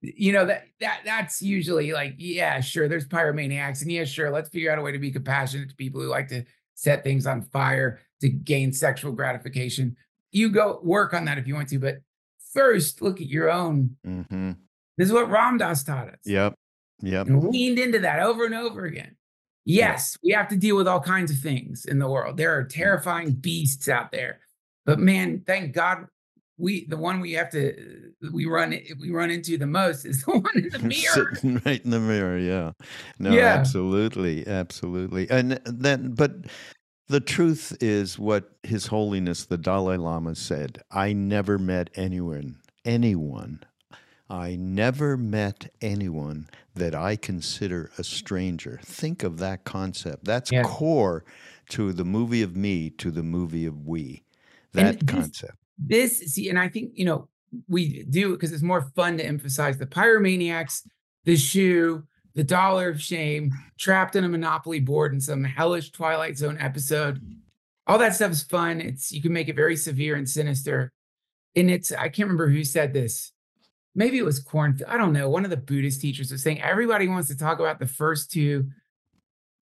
You 0.00 0.32
know, 0.32 0.46
that 0.46 0.66
that 0.80 1.00
that's 1.04 1.42
usually 1.42 1.92
like, 1.92 2.14
yeah, 2.18 2.60
sure, 2.60 2.88
there's 2.88 3.08
pyromaniacs, 3.08 3.82
and 3.82 3.90
yeah, 3.90 4.04
sure, 4.04 4.30
let's 4.30 4.48
figure 4.48 4.70
out 4.70 4.78
a 4.78 4.82
way 4.82 4.92
to 4.92 4.98
be 4.98 5.10
compassionate 5.10 5.70
to 5.70 5.74
people 5.74 6.00
who 6.00 6.06
like 6.06 6.28
to 6.28 6.44
set 6.74 7.02
things 7.02 7.26
on 7.26 7.42
fire 7.42 7.98
to 8.20 8.28
gain 8.28 8.72
sexual 8.72 9.10
gratification. 9.10 9.96
You 10.30 10.50
go 10.50 10.78
work 10.84 11.14
on 11.14 11.24
that 11.24 11.38
if 11.38 11.48
you 11.48 11.54
want 11.54 11.68
to, 11.70 11.78
but 11.80 11.98
first 12.52 13.02
look 13.02 13.20
at 13.20 13.26
your 13.26 13.50
own. 13.50 13.96
hmm 14.04 14.52
This 14.96 15.08
is 15.08 15.12
what 15.12 15.30
Ram 15.30 15.58
Dass 15.58 15.82
taught 15.82 16.08
us. 16.08 16.20
Yep. 16.24 16.54
Yep. 17.02 17.26
And 17.26 17.44
leaned 17.48 17.78
into 17.78 17.98
that 18.00 18.20
over 18.20 18.44
and 18.44 18.54
over 18.54 18.84
again. 18.84 19.16
Yes, 19.64 20.16
we 20.22 20.32
have 20.32 20.48
to 20.48 20.56
deal 20.56 20.76
with 20.76 20.88
all 20.88 21.00
kinds 21.00 21.30
of 21.30 21.38
things 21.38 21.84
in 21.84 21.98
the 21.98 22.08
world. 22.08 22.36
There 22.36 22.56
are 22.56 22.64
terrifying 22.64 23.32
beasts 23.32 23.88
out 23.88 24.10
there. 24.12 24.40
But 24.86 24.98
man, 24.98 25.42
thank 25.46 25.74
God 25.74 26.06
we 26.58 26.84
the 26.86 26.96
one 26.96 27.20
we 27.20 27.32
have 27.32 27.50
to 27.52 28.12
we 28.32 28.46
run 28.46 28.74
we 29.00 29.10
run 29.10 29.30
into 29.30 29.56
the 29.56 29.66
most 29.66 30.04
is 30.04 30.22
the 30.24 30.32
one 30.32 30.44
in 30.56 30.68
the 30.70 30.78
mirror. 30.94 31.34
Sitting 31.34 31.62
right 31.64 31.82
in 31.84 31.90
the 31.90 32.00
mirror. 32.00 32.38
Yeah. 32.38 32.72
No, 33.18 33.32
Yeah. 33.32 33.54
absolutely. 33.54 34.46
Absolutely. 34.46 35.30
And 35.30 35.60
then, 35.64 36.14
but 36.14 36.32
the 37.08 37.20
truth 37.20 37.76
is 37.80 38.18
what 38.18 38.50
His 38.64 38.86
Holiness 38.88 39.46
the 39.46 39.56
Dalai 39.58 39.96
Lama 39.96 40.34
said 40.34 40.82
I 40.90 41.12
never 41.12 41.58
met 41.58 41.90
anyone, 41.94 42.56
anyone. 42.84 43.62
I 44.30 44.56
never 44.56 45.16
met 45.16 45.72
anyone 45.80 46.50
that 46.74 46.94
I 46.94 47.16
consider 47.16 47.90
a 47.96 48.04
stranger. 48.04 48.78
Think 48.84 49.22
of 49.22 49.38
that 49.38 49.64
concept. 49.64 50.24
That's 50.26 50.52
Yeah. 50.52 50.64
core 50.64 51.24
to 51.70 51.92
the 51.94 52.04
movie 52.04 52.42
of 52.42 52.54
me, 52.54 52.90
to 52.90 53.10
the 53.10 53.22
movie 53.22 53.64
of 53.64 53.86
we. 53.86 54.22
That 54.72 55.06
concept. 55.06 55.57
This 55.78 56.18
see 56.32 56.48
and 56.48 56.58
i 56.58 56.68
think 56.68 56.92
you 56.94 57.04
know 57.04 57.28
we 57.68 58.02
do 58.04 58.32
because 58.32 58.52
it's 58.52 58.62
more 58.62 58.90
fun 58.94 59.16
to 59.16 59.24
emphasize 59.24 59.78
the 59.78 59.86
pyromaniacs 59.86 60.82
the 61.24 61.36
shoe 61.36 62.02
the 62.34 62.44
dollar 62.44 62.88
of 62.88 63.02
shame 63.02 63.52
trapped 63.78 64.14
in 64.14 64.22
a 64.22 64.28
monopoly 64.28 64.78
board 64.78 65.12
in 65.12 65.20
some 65.20 65.42
hellish 65.42 65.90
twilight 65.90 66.38
zone 66.38 66.56
episode. 66.60 67.20
All 67.88 67.98
that 67.98 68.14
stuff 68.14 68.30
is 68.30 68.44
fun. 68.44 68.80
It's 68.80 69.10
you 69.10 69.20
can 69.20 69.32
make 69.32 69.48
it 69.48 69.56
very 69.56 69.74
severe 69.74 70.14
and 70.14 70.28
sinister. 70.28 70.92
And 71.56 71.68
it's 71.68 71.90
i 71.90 72.08
can't 72.08 72.28
remember 72.28 72.48
who 72.48 72.62
said 72.62 72.92
this. 72.92 73.32
Maybe 73.94 74.18
it 74.18 74.24
was 74.24 74.44
Kornfield 74.44 74.88
i 74.88 74.96
don't 74.96 75.12
know 75.12 75.28
one 75.28 75.44
of 75.44 75.50
the 75.50 75.56
buddhist 75.56 76.00
teachers 76.00 76.30
was 76.30 76.42
saying 76.42 76.62
everybody 76.62 77.08
wants 77.08 77.28
to 77.28 77.36
talk 77.36 77.58
about 77.58 77.80
the 77.80 77.86
first 77.86 78.30
two 78.30 78.68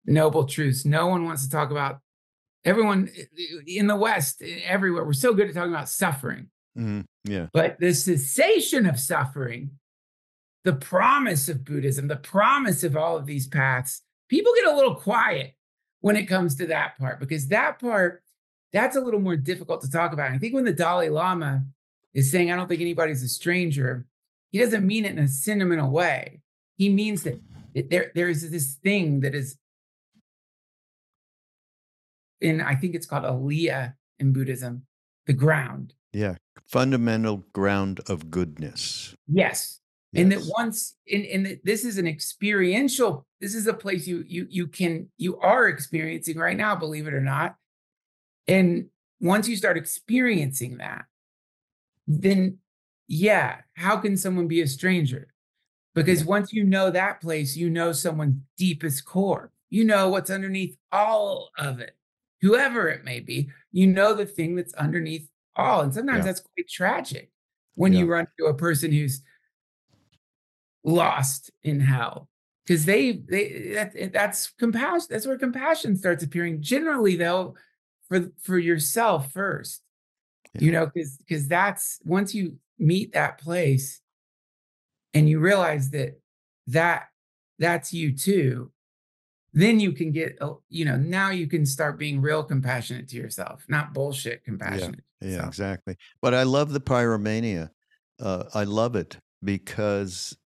noble 0.04 0.44
truths. 0.44 0.84
No 0.84 1.06
one 1.06 1.24
wants 1.24 1.44
to 1.44 1.50
talk 1.50 1.70
about 1.70 2.00
everyone 2.66 3.08
in 3.66 3.86
the 3.86 3.96
west 3.96 4.42
everywhere 4.64 5.04
we're 5.04 5.12
so 5.12 5.32
good 5.32 5.48
at 5.48 5.54
talking 5.54 5.72
about 5.72 5.88
suffering 5.88 6.48
Mhm. 6.76 7.06
Yeah. 7.24 7.46
but 7.54 7.78
the 7.80 7.94
cessation 7.94 8.84
of 8.84 8.98
suffering, 9.00 9.70
the 10.64 10.74
promise 10.74 11.48
of 11.48 11.64
Buddhism, 11.64 12.08
the 12.08 12.16
promise 12.16 12.84
of 12.84 12.96
all 12.96 13.16
of 13.16 13.24
these 13.24 13.46
paths, 13.46 14.02
people 14.28 14.52
get 14.56 14.66
a 14.72 14.76
little 14.76 14.94
quiet 14.96 15.54
when 16.00 16.16
it 16.16 16.26
comes 16.26 16.54
to 16.56 16.66
that 16.66 16.98
part 16.98 17.18
because 17.18 17.48
that 17.48 17.78
part, 17.78 18.22
that's 18.72 18.94
a 18.96 19.00
little 19.00 19.20
more 19.20 19.36
difficult 19.38 19.80
to 19.82 19.90
talk 19.90 20.12
about. 20.12 20.32
I 20.32 20.38
think 20.38 20.52
when 20.54 20.64
the 20.64 20.72
Dalai 20.72 21.08
Lama 21.08 21.64
is 22.12 22.30
saying, 22.30 22.50
I 22.52 22.56
don't 22.56 22.68
think 22.68 22.82
anybody's 22.82 23.22
a 23.22 23.28
stranger, 23.28 24.04
he 24.50 24.58
doesn't 24.58 24.86
mean 24.86 25.04
it 25.06 25.12
in 25.12 25.18
a 25.18 25.28
sentimental 25.28 25.90
way. 25.90 26.42
He 26.76 26.90
means 26.90 27.22
that 27.22 27.40
there, 27.88 28.12
there 28.14 28.28
is 28.28 28.50
this 28.50 28.74
thing 28.74 29.20
that 29.20 29.34
is 29.34 29.56
in, 32.40 32.60
I 32.60 32.74
think 32.74 32.94
it's 32.94 33.06
called 33.06 33.24
alaya 33.24 33.94
in 34.18 34.32
Buddhism, 34.32 34.86
the 35.26 35.32
ground. 35.32 35.94
Yeah. 36.12 36.36
Fundamental 36.66 37.44
ground 37.52 38.00
of 38.08 38.30
goodness. 38.30 39.14
Yes. 39.28 39.80
and 40.14 40.32
that 40.32 40.42
once 40.56 40.94
in 41.06 41.24
and 41.26 41.46
that 41.46 41.64
this 41.64 41.84
is 41.84 41.98
an 41.98 42.06
experiential 42.06 43.26
this 43.40 43.54
is 43.54 43.66
a 43.66 43.74
place 43.74 44.06
you 44.06 44.24
you 44.26 44.46
you 44.48 44.66
can 44.66 45.08
you 45.18 45.36
are 45.40 45.68
experiencing 45.68 46.38
right 46.38 46.56
now 46.56 46.74
believe 46.74 47.06
it 47.06 47.12
or 47.12 47.20
not 47.20 47.56
and 48.48 48.86
once 49.20 49.46
you 49.48 49.56
start 49.56 49.76
experiencing 49.76 50.78
that 50.78 51.04
then 52.06 52.56
yeah 53.08 53.56
how 53.74 53.96
can 53.96 54.16
someone 54.16 54.48
be 54.48 54.62
a 54.62 54.66
stranger 54.66 55.28
because 55.94 56.24
once 56.24 56.52
you 56.52 56.64
know 56.64 56.90
that 56.90 57.20
place 57.20 57.56
you 57.56 57.68
know 57.68 57.92
someone's 57.92 58.40
deepest 58.56 59.04
core 59.04 59.50
you 59.68 59.84
know 59.84 60.08
what's 60.08 60.30
underneath 60.30 60.76
all 60.92 61.50
of 61.58 61.80
it 61.80 61.94
whoever 62.42 62.88
it 62.88 63.04
may 63.04 63.20
be 63.20 63.50
you 63.72 63.86
know 63.86 64.14
the 64.14 64.26
thing 64.26 64.54
that's 64.54 64.74
underneath 64.74 65.28
all 65.56 65.80
and 65.80 65.94
sometimes 65.94 66.18
Yeah. 66.18 66.24
that's 66.24 66.40
quite 66.40 66.68
tragic 66.68 67.30
when 67.74 67.92
you 67.92 68.06
run 68.06 68.26
into 68.38 68.50
a 68.50 68.54
person 68.56 68.90
who's 68.92 69.22
lost 70.84 71.50
in 71.64 71.80
hell 71.80 72.28
because 72.64 72.84
they 72.84 73.12
they 73.12 73.72
that, 73.74 73.92
eh, 73.96 74.08
that's 74.12 74.50
compassion 74.58 75.06
that's 75.10 75.26
where 75.26 75.38
compassion 75.38 75.96
starts 75.96 76.22
appearing. 76.22 76.62
Generally 76.62 77.16
though 77.16 77.54
for 78.08 78.30
for 78.40 78.58
yourself 78.58 79.32
first 79.32 79.82
you 80.58 80.70
know 80.70 80.86
because 80.86 81.16
because 81.18 81.48
that's 81.48 82.00
once 82.04 82.34
you 82.34 82.56
meet 82.78 83.12
that 83.12 83.38
place 83.38 84.00
and 85.12 85.28
you 85.28 85.40
realize 85.40 85.90
that 85.90 86.20
that 86.68 87.08
that's 87.58 87.92
you 87.92 88.16
too 88.16 88.70
then 89.56 89.80
you 89.80 89.90
can 89.92 90.12
get 90.12 90.38
you 90.68 90.84
know 90.84 90.96
now 90.96 91.30
you 91.30 91.46
can 91.46 91.66
start 91.66 91.98
being 91.98 92.20
real 92.20 92.44
compassionate 92.44 93.08
to 93.08 93.16
yourself 93.16 93.64
not 93.68 93.92
bullshit 93.92 94.44
compassionate 94.44 95.02
to 95.20 95.28
Yeah, 95.28 95.46
exactly. 95.46 95.96
But 96.20 96.34
I 96.34 96.42
love 96.42 96.72
the 96.72 96.80
pyromania. 96.80 97.70
Uh, 98.20 98.44
I 98.54 98.64
love 98.64 98.96
it 98.96 99.16
because 99.42 100.36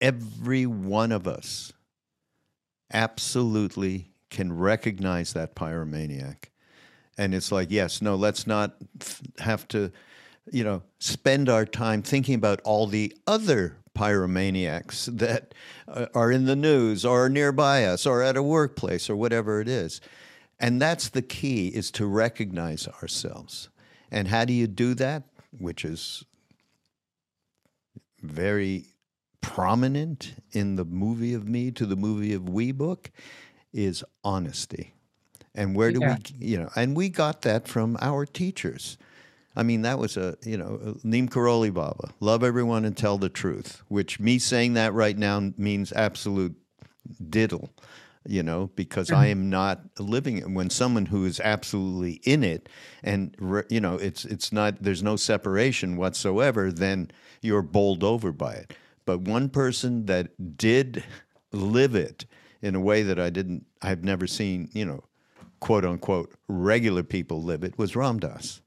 every 0.00 0.66
one 0.66 1.12
of 1.12 1.26
us 1.26 1.72
absolutely 2.92 4.12
can 4.30 4.56
recognize 4.56 5.32
that 5.32 5.54
pyromaniac. 5.54 6.46
And 7.18 7.34
it's 7.34 7.50
like, 7.50 7.70
yes, 7.70 8.02
no, 8.02 8.14
let's 8.14 8.46
not 8.46 8.76
have 9.38 9.66
to, 9.68 9.90
you 10.52 10.64
know, 10.64 10.82
spend 10.98 11.48
our 11.48 11.64
time 11.64 12.02
thinking 12.02 12.34
about 12.34 12.60
all 12.62 12.86
the 12.86 13.16
other 13.26 13.78
pyromaniacs 13.96 15.06
that 15.18 15.54
uh, 15.88 16.06
are 16.14 16.30
in 16.30 16.44
the 16.44 16.56
news 16.56 17.04
or 17.04 17.28
nearby 17.28 17.84
us 17.84 18.06
or 18.06 18.22
at 18.22 18.36
a 18.36 18.42
workplace 18.42 19.08
or 19.10 19.16
whatever 19.16 19.60
it 19.60 19.68
is. 19.68 20.00
And 20.60 20.80
that's 20.80 21.08
the 21.08 21.22
key 21.22 21.68
is 21.68 21.90
to 21.92 22.06
recognize 22.06 22.88
ourselves. 23.02 23.68
And 24.10 24.28
how 24.28 24.44
do 24.44 24.52
you 24.52 24.66
do 24.66 24.94
that? 24.94 25.24
Which 25.58 25.84
is 25.84 26.24
very 28.22 28.86
prominent 29.40 30.34
in 30.52 30.76
the 30.76 30.84
movie 30.84 31.34
of 31.34 31.48
me 31.48 31.70
to 31.72 31.86
the 31.86 31.96
movie 31.96 32.32
of 32.32 32.48
we 32.48 32.72
book 32.72 33.10
is 33.72 34.02
honesty. 34.24 34.94
And 35.54 35.74
where 35.76 35.92
do 35.92 36.00
Yeah. 36.00 36.16
we, 36.38 36.46
you 36.46 36.58
know, 36.58 36.70
and 36.76 36.96
we 36.96 37.08
got 37.08 37.42
that 37.42 37.68
from 37.68 37.96
our 38.00 38.26
teachers. 38.26 38.98
I 39.56 39.62
mean, 39.62 39.82
that 39.82 39.98
was 39.98 40.18
a, 40.18 40.36
you 40.44 40.58
know, 40.58 40.78
uh, 40.84 40.92
Neem 41.02 41.28
Karoli 41.28 41.72
Baba, 41.72 42.10
love 42.20 42.44
everyone 42.44 42.84
and 42.84 42.94
tell 42.94 43.16
the 43.16 43.30
truth, 43.30 43.82
which 43.88 44.20
me 44.20 44.38
saying 44.38 44.74
that 44.74 44.92
right 44.92 45.16
now 45.16 45.52
means 45.56 45.92
absolute 45.92 46.54
diddle, 47.30 47.70
you 48.26 48.42
know, 48.42 48.70
because 48.74 49.10
I 49.10 49.26
am 49.26 49.48
not 49.48 49.80
living 49.98 50.38
it. 50.38 50.50
When 50.50 50.68
someone 50.68 51.06
who 51.06 51.24
is 51.24 51.40
absolutely 51.40 52.20
in 52.24 52.44
it 52.44 52.68
and, 53.02 53.34
you 53.70 53.80
know, 53.80 53.94
it's, 53.94 54.26
it's 54.26 54.52
not, 54.52 54.82
there's 54.82 55.02
no 55.02 55.16
separation 55.16 55.96
whatsoever, 55.96 56.70
then 56.70 57.10
you're 57.40 57.62
bowled 57.62 58.04
over 58.04 58.32
by 58.32 58.54
it. 58.54 58.74
But 59.06 59.20
one 59.20 59.48
person 59.48 60.04
that 60.06 60.58
did 60.58 61.02
live 61.52 61.94
it 61.94 62.26
in 62.60 62.74
a 62.74 62.80
way 62.80 63.02
that 63.02 63.18
I 63.18 63.30
didn't, 63.30 63.64
I've 63.80 64.04
never 64.04 64.26
seen, 64.26 64.68
you 64.74 64.84
know, 64.84 65.04
quote 65.60 65.86
unquote, 65.86 66.34
regular 66.46 67.02
people 67.02 67.42
live 67.42 67.64
it 67.64 67.78
was 67.78 67.96
Ram 67.96 68.18
Dass 68.18 68.60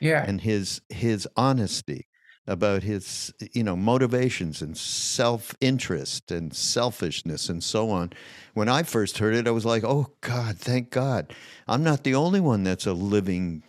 yeah. 0.00 0.24
and 0.26 0.40
his 0.40 0.80
his 0.88 1.28
honesty 1.36 2.06
about 2.46 2.82
his 2.84 3.32
you 3.52 3.62
know 3.64 3.76
motivations 3.76 4.62
and 4.62 4.76
self-interest 4.76 6.30
and 6.30 6.54
selfishness 6.54 7.48
and 7.48 7.62
so 7.62 7.90
on. 7.90 8.12
When 8.54 8.68
i 8.68 8.82
first 8.84 9.18
heard 9.18 9.34
it 9.34 9.48
i 9.48 9.50
was 9.50 9.64
like 9.66 9.84
oh 9.84 10.08
god 10.20 10.58
thank 10.58 10.90
god. 10.90 11.34
I'm 11.68 11.82
not 11.82 12.04
the 12.04 12.14
only 12.14 12.40
one 12.40 12.62
that's 12.64 12.86
a 12.86 12.92
living 12.92 13.62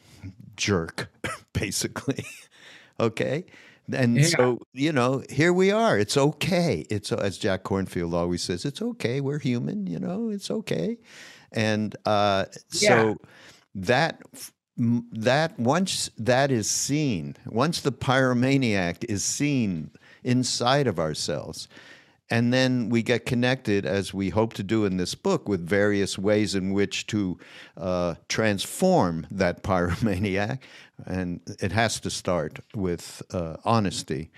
jerk 0.56 1.10
basically. 1.54 2.26
Okay? 3.00 3.46
And 3.92 4.18
Yeah. 4.18 4.28
so 4.38 4.60
you 4.74 4.92
know 4.92 5.24
here 5.30 5.54
we 5.54 5.72
are. 5.72 5.98
It's 5.98 6.18
okay. 6.18 6.86
It's 6.90 7.12
as 7.12 7.38
Jack 7.38 7.64
Kornfield 7.64 8.14
always 8.14 8.44
says 8.44 8.66
it's 8.66 8.82
okay. 8.82 9.22
We're 9.22 9.40
human 9.40 9.88
you 9.88 10.00
know? 10.00 10.30
It's 10.30 10.52
okay. 10.52 10.98
And 11.52 11.96
uh, 12.06 12.46
Yeah. 12.74 12.90
so 12.90 13.18
that 13.76 14.22
that 14.78 15.60
once 15.60 16.10
that 16.18 16.52
is 16.52 16.70
seen, 16.70 17.36
once 17.48 17.82
the 17.82 17.92
pyromaniac 17.92 19.04
is 19.10 19.24
seen 19.24 19.92
inside 20.24 20.88
of 20.88 21.00
ourselves, 21.00 21.68
and 22.30 22.52
then 22.54 22.90
we 22.90 23.02
get 23.02 23.26
connected, 23.26 23.86
as 23.86 24.14
we 24.14 24.30
hope 24.30 24.54
to 24.54 24.64
do 24.64 24.84
in 24.84 24.98
this 24.98 25.16
book, 25.16 25.48
with 25.48 25.66
various 25.66 26.18
ways 26.20 26.56
in 26.56 26.74
which 26.74 27.08
to 27.08 27.40
uh, 27.78 28.16
transform 28.28 29.26
that 29.32 29.64
pyromaniac, 29.70 30.60
and 31.06 31.40
it 31.62 31.72
has 31.72 32.00
to 32.02 32.10
start 32.10 32.60
with 32.76 33.22
uh, 33.34 33.58
honesty. 33.66 34.30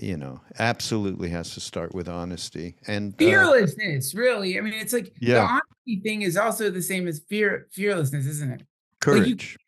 You 0.00 0.16
know, 0.16 0.40
absolutely 0.58 1.28
has 1.30 1.52
to 1.54 1.60
start 1.60 1.94
with 1.94 2.08
honesty 2.08 2.76
and 2.86 3.12
uh, 3.14 3.16
fearlessness 3.18 4.14
really 4.14 4.56
i 4.56 4.60
mean 4.62 4.72
it's 4.72 4.92
like 4.92 5.06
the 5.06 5.26
Yeah. 5.26 5.44
honesty 5.44 6.00
thing 6.02 6.22
is 6.22 6.36
also 6.36 6.70
the 6.70 6.80
same 6.80 7.06
as 7.08 7.18
fear 7.28 7.66
fearlessness 7.72 8.24
isn't 8.26 8.52
it 8.52 8.62
Like, 9.06 9.26
you- 9.26 9.36
courage. 9.36 9.58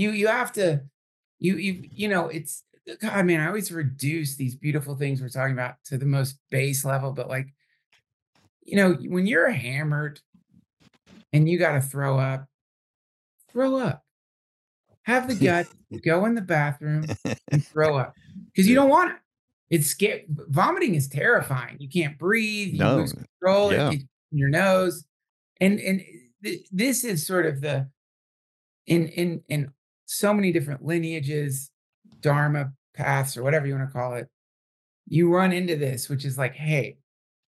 You 0.00 0.10
you 0.12 0.28
have 0.28 0.52
to 0.52 0.82
you 1.38 1.56
you 1.56 1.88
you 1.92 2.08
know 2.08 2.28
it's 2.28 2.62
God, 3.00 3.26
man, 3.26 3.40
I 3.40 3.46
always 3.46 3.70
reduce 3.70 4.34
these 4.36 4.56
beautiful 4.56 4.96
things 4.96 5.20
we're 5.20 5.28
talking 5.28 5.52
about 5.52 5.74
to 5.84 5.98
the 5.98 6.06
most 6.06 6.38
base 6.50 6.84
level, 6.84 7.12
but 7.12 7.28
like, 7.28 7.52
you 8.64 8.74
know, 8.76 8.94
when 8.94 9.26
you're 9.26 9.50
hammered 9.50 10.20
and 11.32 11.48
you 11.48 11.56
got 11.58 11.72
to 11.72 11.80
throw 11.80 12.18
up, 12.18 12.46
throw 13.52 13.76
up. 13.76 14.02
Have 15.02 15.28
the 15.28 15.34
gut, 15.34 15.66
go 16.04 16.24
in 16.24 16.34
the 16.34 16.40
bathroom 16.40 17.04
and 17.52 17.64
throw 17.64 17.96
up 17.96 18.14
because 18.46 18.66
you 18.68 18.74
don't 18.74 18.90
want 18.90 19.12
it. 19.12 19.16
It's 19.68 19.86
scary. 19.86 20.24
Vomiting 20.28 20.94
is 20.96 21.06
terrifying. 21.06 21.76
You 21.78 21.88
can't 21.88 22.18
breathe. 22.18 22.72
You 22.72 22.78
No. 22.80 22.96
lose 22.96 23.12
control. 23.12 23.72
Yeah. 23.72 23.90
It 23.90 24.02
in 24.32 24.38
your 24.38 24.48
nose, 24.48 25.04
and 25.60 25.78
and 25.78 26.00
eh, 26.00 26.04
th- 26.42 26.66
this 26.72 27.04
is 27.04 27.24
sort 27.24 27.46
of 27.46 27.60
the 27.60 27.88
in 28.86 29.06
in 29.08 29.42
in 29.48 29.72
so 30.10 30.34
many 30.34 30.50
different 30.50 30.84
lineages, 30.84 31.70
dharma 32.20 32.72
paths, 32.94 33.36
or 33.36 33.44
whatever 33.44 33.68
you 33.68 33.74
want 33.74 33.88
to 33.88 33.92
call 33.92 34.14
it. 34.14 34.28
You 35.06 35.32
run 35.32 35.52
into 35.52 35.76
this, 35.76 36.08
which 36.08 36.24
is 36.24 36.36
like, 36.36 36.54
hey, 36.54 36.98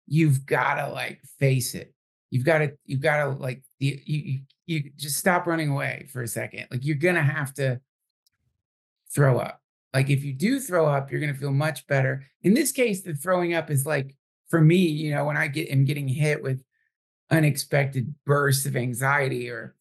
you've 0.07 0.43
got 0.43 0.75
to 0.75 0.91
like 0.91 1.21
face 1.39 1.75
it. 1.75 1.93
You've 2.31 2.45
got 2.45 2.57
to 2.57 2.71
you've 2.85 3.01
got 3.01 3.23
to 3.23 3.29
like 3.29 3.61
you, 3.77 3.99
you 4.05 4.39
you 4.65 4.91
just 4.97 5.17
stop 5.17 5.45
running 5.45 5.69
away 5.69 6.07
for 6.11 6.23
a 6.23 6.27
second. 6.27 6.65
Like 6.71 6.83
you're 6.83 6.95
gonna 6.95 7.23
have 7.23 7.53
to 7.53 7.79
throw 9.13 9.37
up. 9.37 9.61
Like 9.93 10.09
if 10.09 10.23
you 10.23 10.33
do 10.33 10.59
throw 10.59 10.87
up, 10.87 11.11
you're 11.11 11.21
gonna 11.21 11.35
feel 11.35 11.53
much 11.53 11.85
better. 11.87 12.25
In 12.41 12.55
this 12.55 12.71
case, 12.71 13.01
the 13.01 13.13
throwing 13.13 13.53
up 13.53 13.69
is 13.69 13.85
like 13.85 14.15
for 14.49 14.59
me, 14.59 14.77
you 14.77 15.13
know, 15.13 15.25
when 15.25 15.37
I 15.37 15.47
get 15.47 15.69
am 15.69 15.85
getting 15.85 16.07
hit 16.07 16.41
with 16.41 16.63
unexpected 17.29 18.15
bursts 18.25 18.65
of 18.65 18.75
anxiety 18.75 19.49
or 19.49 19.75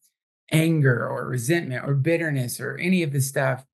anger 0.51 1.07
or 1.07 1.27
resentment 1.27 1.83
or 1.85 1.93
bitterness 1.93 2.59
or 2.59 2.77
any 2.77 3.03
of 3.03 3.11
this 3.11 3.27
stuff. 3.27 3.65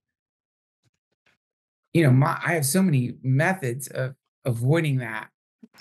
You 1.94 2.04
know, 2.04 2.12
my 2.12 2.40
I 2.44 2.54
have 2.54 2.66
so 2.66 2.82
many 2.82 3.14
methods 3.22 3.88
of 3.88 4.16
avoiding 4.46 4.98
that. 4.98 5.30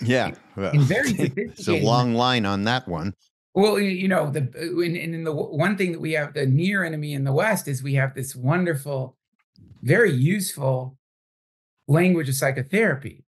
Yeah. 0.01 0.31
Well, 0.55 0.71
And 0.71 0.81
very 0.81 1.11
it's 1.17 1.67
a 1.67 1.81
long 1.81 2.13
line 2.13 2.45
on 2.45 2.63
that 2.65 2.87
one. 2.87 3.13
Well, 3.55 3.79
you 3.79 4.07
know, 4.07 4.31
the 4.31 4.39
and, 4.39 4.97
and 4.97 5.15
in 5.15 5.23
the 5.23 5.33
one 5.33 5.77
thing 5.77 5.91
that 5.91 6.01
we 6.01 6.13
have 6.13 6.33
the 6.33 6.45
near 6.45 6.83
enemy 6.83 7.13
in 7.13 7.23
the 7.23 7.33
West 7.33 7.67
is 7.67 7.83
we 7.83 7.93
have 7.95 8.15
this 8.15 8.35
wonderful, 8.35 9.15
very 9.81 10.11
useful 10.11 10.97
language 11.87 12.29
of 12.29 12.35
psychotherapy. 12.35 13.23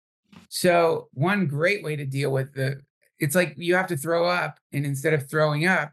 So 0.48 1.10
one 1.14 1.48
great 1.48 1.84
way 1.84 1.96
to 1.96 2.06
deal 2.06 2.32
with 2.32 2.54
the 2.54 2.82
it's 3.20 3.36
like 3.36 3.54
you 3.58 3.76
have 3.76 3.88
to 3.88 3.98
throw 3.98 4.28
up, 4.28 4.60
and 4.72 4.86
instead 4.86 5.14
of 5.14 5.30
throwing 5.30 5.66
up, 5.66 5.92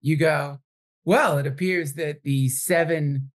you 0.00 0.16
go, 0.16 0.58
well, 1.04 1.38
it 1.38 1.46
appears 1.46 1.94
that 1.94 2.22
the 2.22 2.48
seven 2.48 3.30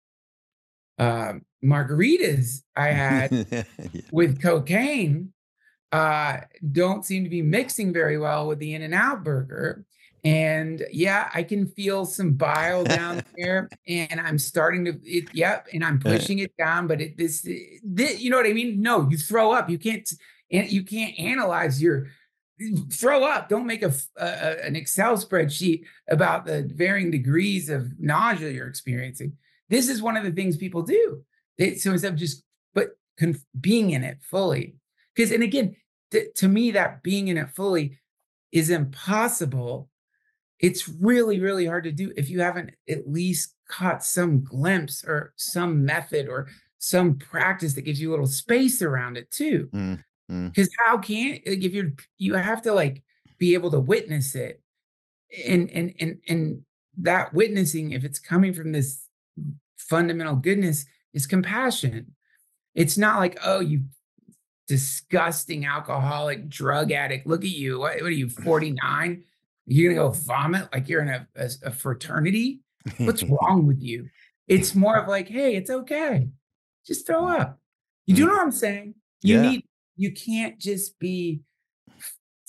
um, 1.00 1.44
margaritas 1.64 2.62
I 2.76 2.88
had 2.90 3.32
Yeah. 3.52 3.64
with 4.12 4.42
cocaine 4.42 5.34
uh, 5.92 6.42
don't 6.72 7.06
seem 7.06 7.24
to 7.24 7.30
be 7.30 7.42
mixing 7.42 7.94
very 7.94 8.18
well 8.18 8.48
with 8.48 8.60
the 8.60 8.74
In-N-Out 8.74 9.24
burger. 9.24 9.86
And 10.26 10.84
yeah, 10.92 11.30
I 11.34 11.44
can 11.44 11.68
feel 11.68 12.06
some 12.06 12.34
bile 12.34 12.84
down 12.86 13.22
there, 13.38 13.70
and 13.88 14.22
I'm 14.22 14.40
starting 14.40 14.86
to, 14.86 14.98
it, 15.04 15.30
yep, 15.34 15.68
and 15.74 15.84
I'm 15.84 16.00
pushing 16.00 16.40
it 16.40 16.56
down. 16.58 16.88
But 16.88 17.02
it, 17.02 17.18
this, 17.18 17.46
this, 17.84 18.22
you 18.22 18.30
know 18.30 18.38
what 18.38 18.48
I 18.48 18.54
mean? 18.54 18.82
No, 18.82 19.08
you 19.10 19.18
throw 19.18 19.52
up. 19.52 19.70
You 19.70 19.78
can't, 19.78 20.10
and 20.50 20.72
you 20.72 20.84
can't 20.84 21.20
analyze 21.20 21.82
your 21.82 22.08
throw 22.92 23.24
up. 23.24 23.50
Don't 23.50 23.66
make 23.68 23.84
a, 23.84 23.94
a- 24.18 24.66
an 24.66 24.76
Excel 24.76 25.18
spreadsheet 25.18 25.84
about 26.10 26.46
the 26.46 26.70
varying 26.74 27.12
degrees 27.12 27.70
of 27.70 28.00
nausea 28.00 28.52
you're 28.52 28.68
experiencing. 28.68 29.34
This 29.70 29.90
is 29.90 30.02
one 30.02 30.18
of 30.18 30.24
the 30.24 30.32
things 30.32 30.58
people 30.58 30.82
do. 30.84 31.24
They, 31.58 31.76
so 31.76 31.92
instead 31.92 32.14
of 32.14 32.20
just 32.20 32.44
but 32.74 32.90
conf- 33.18 33.46
being 33.60 33.92
in 33.92 34.04
it 34.04 34.18
fully, 34.22 34.76
because 35.16 35.32
and 35.32 35.44
again, 35.44 35.76
th- 36.12 36.34
to 36.36 36.48
me, 36.48 36.72
that 36.72 37.04
being 37.04 37.28
in 37.28 37.38
it 37.38 37.50
fully 37.50 38.00
is 38.52 38.70
impossible. 38.70 39.90
It's 40.60 40.88
really, 40.88 41.40
really 41.40 41.66
hard 41.66 41.84
to 41.84 41.92
do 41.92 42.14
if 42.16 42.30
you 42.30 42.40
haven't 42.42 42.72
at 42.88 43.10
least 43.10 43.56
caught 43.70 44.04
some 44.04 44.44
glimpse 44.44 45.04
or 45.04 45.34
some 45.36 45.84
method 45.84 46.28
or 46.30 46.48
some 46.78 47.16
practice 47.18 47.74
that 47.74 47.82
gives 47.82 48.00
you 48.00 48.10
a 48.10 48.12
little 48.12 48.26
space 48.28 48.82
around 48.82 49.18
it 49.18 49.30
too. 49.32 49.70
Mm, 49.74 50.04
mm. 50.32 50.50
Because 50.54 50.70
how 50.86 50.98
can 50.98 51.40
like 51.46 51.64
if 51.64 51.74
you're 51.74 51.94
you 52.18 52.34
have 52.36 52.62
to 52.64 52.74
like 52.74 53.04
be 53.38 53.54
able 53.54 53.72
to 53.72 53.80
witness 53.80 54.36
it, 54.36 54.62
and 55.48 55.70
and 55.72 55.94
and 56.00 56.20
and 56.28 56.62
that 57.00 57.34
witnessing, 57.34 57.92
if 57.92 58.04
it's 58.04 58.20
coming 58.20 58.54
from 58.54 58.72
this 58.72 59.08
fundamental 59.78 60.36
goodness, 60.36 60.86
is 61.14 61.26
compassion. 61.28 62.16
It's 62.76 62.98
not 62.98 63.20
like 63.20 63.38
oh 63.44 63.60
you 63.60 63.84
disgusting 64.68 65.66
alcoholic 65.66 66.48
drug 66.50 66.92
addict. 66.92 67.28
Look 67.28 67.44
at 67.44 67.50
you. 67.50 67.80
What, 67.80 67.96
what 67.96 68.04
are 68.08 68.12
you 68.12 68.30
49? 68.30 69.24
You're 69.66 69.94
gonna 69.94 70.08
go 70.10 70.14
vomit 70.14 70.70
like 70.74 70.90
you're 70.90 71.02
in 71.02 71.10
a, 71.10 71.28
a, 71.36 71.50
a 71.66 71.72
fraternity? 71.72 72.62
What's 72.98 73.24
wrong 73.42 73.66
with 73.68 73.82
you? 73.82 74.10
It's 74.48 74.76
more 74.76 74.98
of 74.98 75.08
like, 75.08 75.28
hey, 75.28 75.56
it's 75.56 75.70
okay. 75.70 76.30
Just 76.86 77.08
throw 77.08 77.28
up. 77.28 77.60
You 78.06 78.16
do 78.16 78.24
Mm. 78.24 78.28
know 78.28 78.34
what 78.34 78.42
I'm 78.42 78.52
saying? 78.52 78.96
You 79.22 79.36
Yeah. 79.36 79.42
need 79.42 79.63
you 79.96 80.12
can't 80.12 80.60
just 80.60 80.98
be 81.00 81.42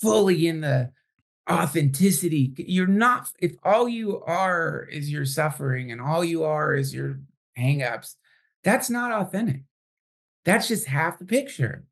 fully 0.01 0.47
in 0.47 0.61
the 0.61 0.91
authenticity. 1.49 2.53
You're 2.57 2.87
not 2.87 3.29
if 3.39 3.55
all 3.63 3.87
you 3.87 4.21
are 4.23 4.87
is 4.91 5.11
your 5.11 5.25
suffering 5.25 5.91
and 5.91 6.01
all 6.01 6.23
you 6.23 6.43
are 6.43 6.73
is 6.73 6.93
your 6.93 7.19
hangups, 7.57 8.15
that's 8.63 8.89
not 8.89 9.11
authentic. 9.11 9.61
That's 10.43 10.67
just 10.67 10.87
half 10.87 11.19
the 11.19 11.25
picture. 11.25 11.85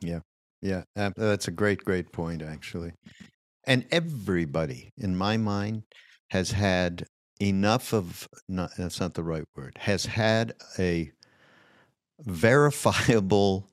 Yeah, 0.00 0.20
Yeah. 0.62 0.82
Uh, 0.96 1.10
that's 1.16 1.48
a 1.48 1.52
great, 1.52 1.84
great 1.84 2.12
point, 2.12 2.42
actually. 2.42 2.92
And 3.64 3.84
everybody, 3.90 4.92
in 4.96 5.16
my 5.16 5.36
mind, 5.36 5.84
has 6.30 6.50
had 6.50 7.06
enough 7.40 7.92
of, 7.92 8.28
not, 8.48 8.70
that's 8.76 9.00
not 9.00 9.14
the 9.14 9.22
right 9.22 9.44
word, 9.56 9.76
has 9.78 10.06
had 10.06 10.54
a 10.78 11.10
verifiable 12.20 13.69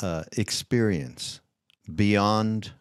uh, 0.00 0.24
experience 0.36 1.40
beyond 1.94 2.72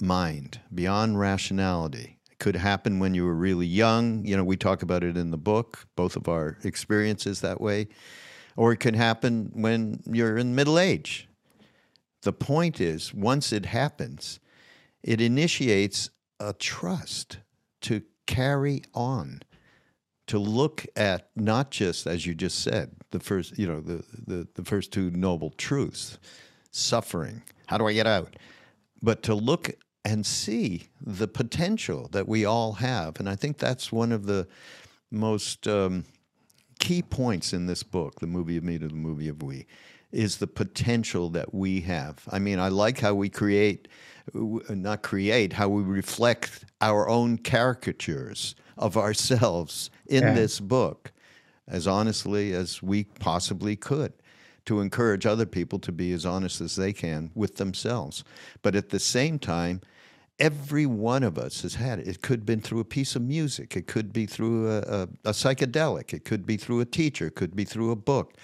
mind, 0.00 0.60
beyond 0.74 1.18
rationality. 1.18 2.18
It 2.30 2.38
could 2.38 2.56
happen 2.56 2.98
when 2.98 3.14
you 3.14 3.24
were 3.24 3.34
really 3.34 3.66
young. 3.66 4.24
You 4.24 4.36
know, 4.36 4.44
we 4.44 4.56
talk 4.56 4.82
about 4.82 5.04
it 5.04 5.16
in 5.16 5.30
the 5.30 5.38
book, 5.38 5.86
both 5.96 6.16
of 6.16 6.28
our 6.28 6.58
experiences 6.64 7.40
that 7.40 7.60
way. 7.60 7.88
Or 8.56 8.72
it 8.72 8.78
could 8.78 8.96
happen 8.96 9.50
when 9.54 10.02
you're 10.06 10.36
in 10.36 10.54
middle 10.54 10.78
age. 10.78 11.28
The 12.22 12.32
point 12.32 12.80
is, 12.80 13.14
once 13.14 13.52
it 13.52 13.66
happens, 13.66 14.38
it 15.02 15.20
initiates 15.20 16.10
a 16.38 16.52
trust 16.52 17.38
to 17.82 18.02
carry 18.26 18.82
on, 18.94 19.42
to 20.26 20.38
look 20.38 20.86
at 20.94 21.30
not 21.34 21.70
just, 21.70 22.06
as 22.06 22.26
you 22.26 22.34
just 22.34 22.60
said, 22.60 22.96
the 23.12 23.20
first, 23.20 23.58
you 23.58 23.66
know, 23.66 23.80
the, 23.80 24.04
the, 24.26 24.48
the 24.54 24.64
first 24.64 24.92
two 24.92 25.10
noble 25.10 25.50
truths 25.50 26.18
suffering. 26.70 27.42
How 27.66 27.78
do 27.78 27.86
I 27.86 27.92
get 27.92 28.06
out? 28.06 28.34
But 29.00 29.22
to 29.24 29.34
look 29.34 29.70
and 30.04 30.26
see 30.26 30.88
the 31.00 31.28
potential 31.28 32.08
that 32.10 32.26
we 32.26 32.44
all 32.44 32.72
have. 32.74 33.20
And 33.20 33.28
I 33.28 33.36
think 33.36 33.58
that's 33.58 33.92
one 33.92 34.10
of 34.10 34.26
the 34.26 34.48
most 35.10 35.68
um, 35.68 36.04
key 36.80 37.02
points 37.02 37.52
in 37.52 37.66
this 37.66 37.82
book, 37.84 38.18
The 38.20 38.26
Movie 38.26 38.56
of 38.56 38.64
Me 38.64 38.78
to 38.78 38.88
the 38.88 38.94
Movie 38.94 39.28
of 39.28 39.42
We, 39.42 39.66
is 40.10 40.38
the 40.38 40.46
potential 40.46 41.30
that 41.30 41.54
we 41.54 41.82
have. 41.82 42.16
I 42.30 42.38
mean, 42.38 42.58
I 42.58 42.68
like 42.68 42.98
how 43.00 43.14
we 43.14 43.28
create, 43.28 43.88
not 44.34 45.02
create, 45.02 45.52
how 45.52 45.68
we 45.68 45.82
reflect 45.82 46.64
our 46.80 47.08
own 47.08 47.38
caricatures 47.38 48.54
of 48.76 48.96
ourselves 48.96 49.90
in 50.06 50.24
Yeah. 50.24 50.34
this 50.34 50.58
book 50.60 51.12
as 51.68 51.86
honestly 51.86 52.52
as 52.52 52.82
we 52.82 53.04
possibly 53.04 53.76
could 53.76 54.12
to 54.64 54.80
encourage 54.80 55.26
other 55.26 55.46
people 55.46 55.78
to 55.80 55.92
be 55.92 56.12
as 56.12 56.24
honest 56.24 56.60
as 56.60 56.76
they 56.76 56.92
can 56.92 57.30
with 57.34 57.56
themselves. 57.56 58.22
But 58.62 58.76
at 58.76 58.90
the 58.90 59.00
same 59.00 59.38
time, 59.38 59.80
every 60.38 60.86
one 60.86 61.22
of 61.22 61.38
us 61.38 61.62
has 61.62 61.74
had 61.74 61.98
it. 61.98 62.08
It 62.08 62.22
could 62.22 62.40
have 62.40 62.46
been 62.46 62.60
through 62.60 62.80
a 62.80 62.84
piece 62.84 63.16
of 63.16 63.22
music, 63.22 63.76
it 63.76 63.86
could 63.86 64.12
be 64.12 64.26
through 64.26 64.70
a, 64.70 64.78
a, 64.78 65.02
a 65.24 65.30
psychedelic, 65.32 66.12
it 66.12 66.24
could 66.24 66.46
be 66.46 66.56
through 66.56 66.80
a 66.80 66.84
teacher, 66.84 67.26
it 67.26 67.34
could 67.34 67.56
be 67.56 67.64
through 67.64 67.90
a 67.90 67.96
book. 67.96 68.34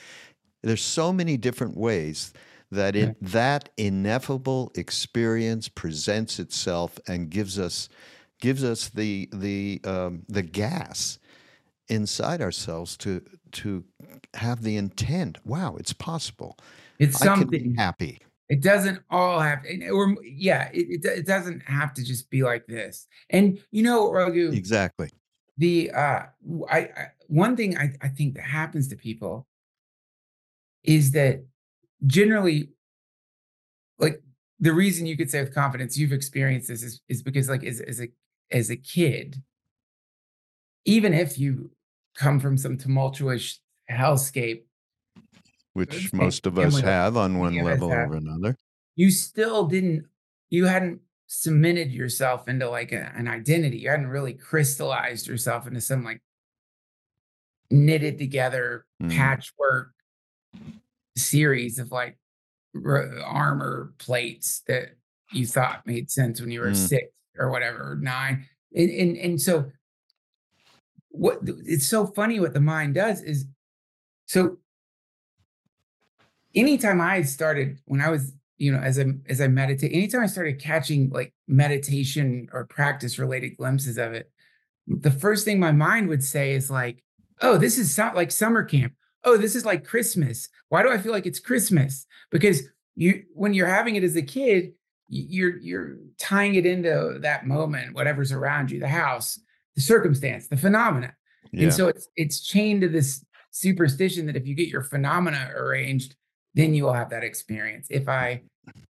There's 0.63 0.83
so 0.83 1.13
many 1.13 1.37
different 1.37 1.77
ways 1.77 2.33
that 2.71 2.97
it, 2.97 3.17
that 3.23 3.71
ineffable 3.77 4.73
experience 4.75 5.69
presents 5.69 6.39
itself 6.39 6.99
and 7.07 7.31
gives 7.31 7.59
us 7.59 7.89
gives 8.41 8.63
us 8.63 8.89
the 8.91 9.29
the 9.33 9.81
um, 9.85 10.23
the 10.29 10.43
gas 10.43 11.19
inside 11.88 12.40
ourselves 12.40 12.96
to 12.98 13.22
to 13.53 13.85
have 14.35 14.62
the 14.62 14.77
intent. 14.77 15.38
Wow, 15.44 15.77
it's 15.77 15.92
possible. 15.92 16.59
It's 16.98 17.20
I 17.22 17.35
can 17.37 17.48
be 17.48 17.59
something. 17.59 17.74
happy. 17.77 18.20
It 18.48 18.62
doesn't 18.62 19.01
all 19.11 19.40
have, 19.40 19.64
and- 19.64 19.90
or 19.90 20.16
yeah, 20.22 20.70
it, 20.72 21.05
it, 21.05 21.27
doesn't 21.27 21.61
have 21.64 21.92
to 21.94 22.05
just 22.05 22.31
be 22.31 22.42
like 22.42 22.66
this. 22.66 23.07
And 23.31 23.59
you 23.70 23.83
know, 23.83 24.11
Raghu, 24.11 24.53
Exactly. 24.53 25.11
the 25.59 25.90
uh, 25.90 26.22
I, 26.70 26.79
I 26.79 27.07
one 27.27 27.57
thing 27.57 27.77
I, 27.77 27.92
I 28.01 28.09
think 28.09 28.35
that 28.35 28.44
happens 28.44 28.88
to 28.88 28.96
people 28.96 29.46
is 30.83 31.11
that 31.12 31.44
generally, 32.07 32.70
like 33.98 34.22
the 34.61 34.72
reason 34.72 35.05
you 35.07 35.16
could 35.16 35.31
say 35.31 35.40
with 35.42 35.55
confidence 35.55 35.98
you've 35.98 36.12
experienced 36.12 36.68
this 36.68 36.83
is, 36.83 37.03
is 37.09 37.22
because 37.22 37.48
like 37.51 37.64
as, 37.64 37.81
as 37.81 38.01
a 38.01 38.09
as 38.51 38.70
a 38.70 38.77
kid, 38.77 39.42
even 40.87 41.12
if 41.12 41.38
you 41.38 41.70
come 42.19 42.41
from 42.41 42.59
some 42.59 42.77
tumultuous 42.77 43.61
hellscape, 43.91 44.65
which 45.73 46.13
most 46.13 46.47
of 46.47 46.59
us 46.59 46.81
have 46.81 47.17
on 47.17 47.39
one 47.39 47.57
level 47.63 47.91
or 47.91 48.15
another, 48.15 48.57
you 48.97 49.11
still 49.11 49.67
didn't, 49.67 50.05
you 50.51 50.67
hadn't 50.67 51.01
cemented 51.29 51.93
yourself 51.93 52.49
into 52.49 52.69
like 52.69 52.91
a, 52.93 53.13
an 53.15 53.29
identity. 53.29 53.79
You 53.79 53.91
hadn't 53.91 54.09
really 54.09 54.33
crystallized 54.35 55.29
yourself 55.29 55.67
into 55.67 55.81
some 55.81 56.03
like 56.03 56.21
knitted 57.71 58.19
together 58.19 58.85
mm. 59.01 59.15
patchwork 59.15 59.93
series 61.17 61.79
of 61.79 61.93
like 61.93 62.19
r- 62.85 63.19
armor 63.25 63.93
plates 63.99 64.63
that 64.67 64.97
you 65.33 65.47
thought 65.47 65.87
made 65.87 66.11
sense 66.11 66.41
when 66.41 66.51
you 66.51 66.61
were 66.61 66.71
mm. 66.71 66.77
six 66.77 67.07
or 67.39 67.51
whatever, 67.51 67.93
or 67.93 67.97
nine. 67.97 68.47
And, 68.75 68.91
and, 68.91 69.17
and 69.17 69.41
so 69.41 69.71
what 71.19 71.39
it's 71.43 71.87
so 71.87 72.07
funny 72.07 72.39
what 72.39 72.55
the 72.55 72.61
mind 72.61 72.95
does 72.95 73.21
is 73.23 73.47
so 74.27 74.59
anytime 76.55 77.01
I 77.01 77.23
started 77.23 77.81
when 77.87 78.01
I 78.01 78.09
was 78.09 78.33
you 78.57 78.73
know 78.73 78.79
as 78.79 78.99
I 78.99 79.05
as 79.29 79.41
I 79.41 79.49
meditate 79.49 79.93
anytime 79.93 80.23
I 80.23 80.27
started 80.27 80.61
catching 80.61 81.11
like 81.11 81.35
meditation 81.49 82.49
or 82.53 82.67
practice 82.67 83.19
related 83.19 83.57
glimpses 83.57 83.99
of 83.99 84.13
it 84.13 84.31
the 84.87 85.11
first 85.11 85.45
thing 85.45 85.59
my 85.59 85.73
mind 85.73 86.09
would 86.09 86.23
say 86.23 86.53
is 86.53 86.71
like 86.71 87.03
oh 87.41 87.59
this 87.59 87.79
is 87.79 87.95
so, 87.95 88.11
like 88.15 88.31
summer 88.31 88.63
camp. 88.63 88.93
Oh 89.25 89.37
this 89.37 89.57
is 89.57 89.67
like 89.67 89.85
Christmas. 89.85 90.49
Why 90.69 90.83
do 90.83 90.91
I 90.91 90.99
feel 90.99 91.13
like 91.13 91.27
it's 91.27 91.41
Christmas? 91.41 92.07
Because 92.31 92.63
you 92.95 93.25
when 93.33 93.55
you're 93.55 93.67
having 93.67 93.97
it 93.97 94.05
as 94.05 94.17
a 94.17 94.23
kid 94.23 94.73
you're 95.09 95.57
you're 95.59 95.97
tying 96.19 96.55
it 96.55 96.67
into 96.67 97.19
that 97.23 97.47
moment 97.47 97.95
whatever's 97.95 98.31
around 98.31 98.71
you 98.71 98.79
the 98.79 98.89
house 98.89 99.41
the 99.79 99.83
circumstance 99.83 100.49
the 100.49 100.57
phenomena 100.57 101.14
yeah. 101.53 101.62
and 101.62 101.73
so 101.73 101.87
it's 101.87 102.09
it's 102.17 102.41
chained 102.41 102.81
to 102.81 102.88
this 102.88 103.25
superstition 103.53 104.27
that 104.27 104.35
if 104.35 104.45
you 104.45 104.57
get 104.57 104.67
your 104.67 104.83
phenomena 104.83 105.53
arranged 105.55 106.17
then 106.55 106.75
you 106.75 106.83
will 106.83 106.93
have 106.93 107.11
that 107.11 107.23
experience 107.23 107.87
if 107.88 108.09
i 108.09 108.43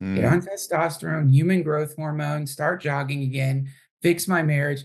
mm. 0.02 0.14
get 0.14 0.24
on 0.24 0.40
testosterone 0.40 1.30
human 1.30 1.62
growth 1.62 1.94
hormone 1.96 2.46
start 2.46 2.80
jogging 2.80 3.24
again 3.24 3.68
fix 4.00 4.26
my 4.26 4.42
marriage 4.42 4.84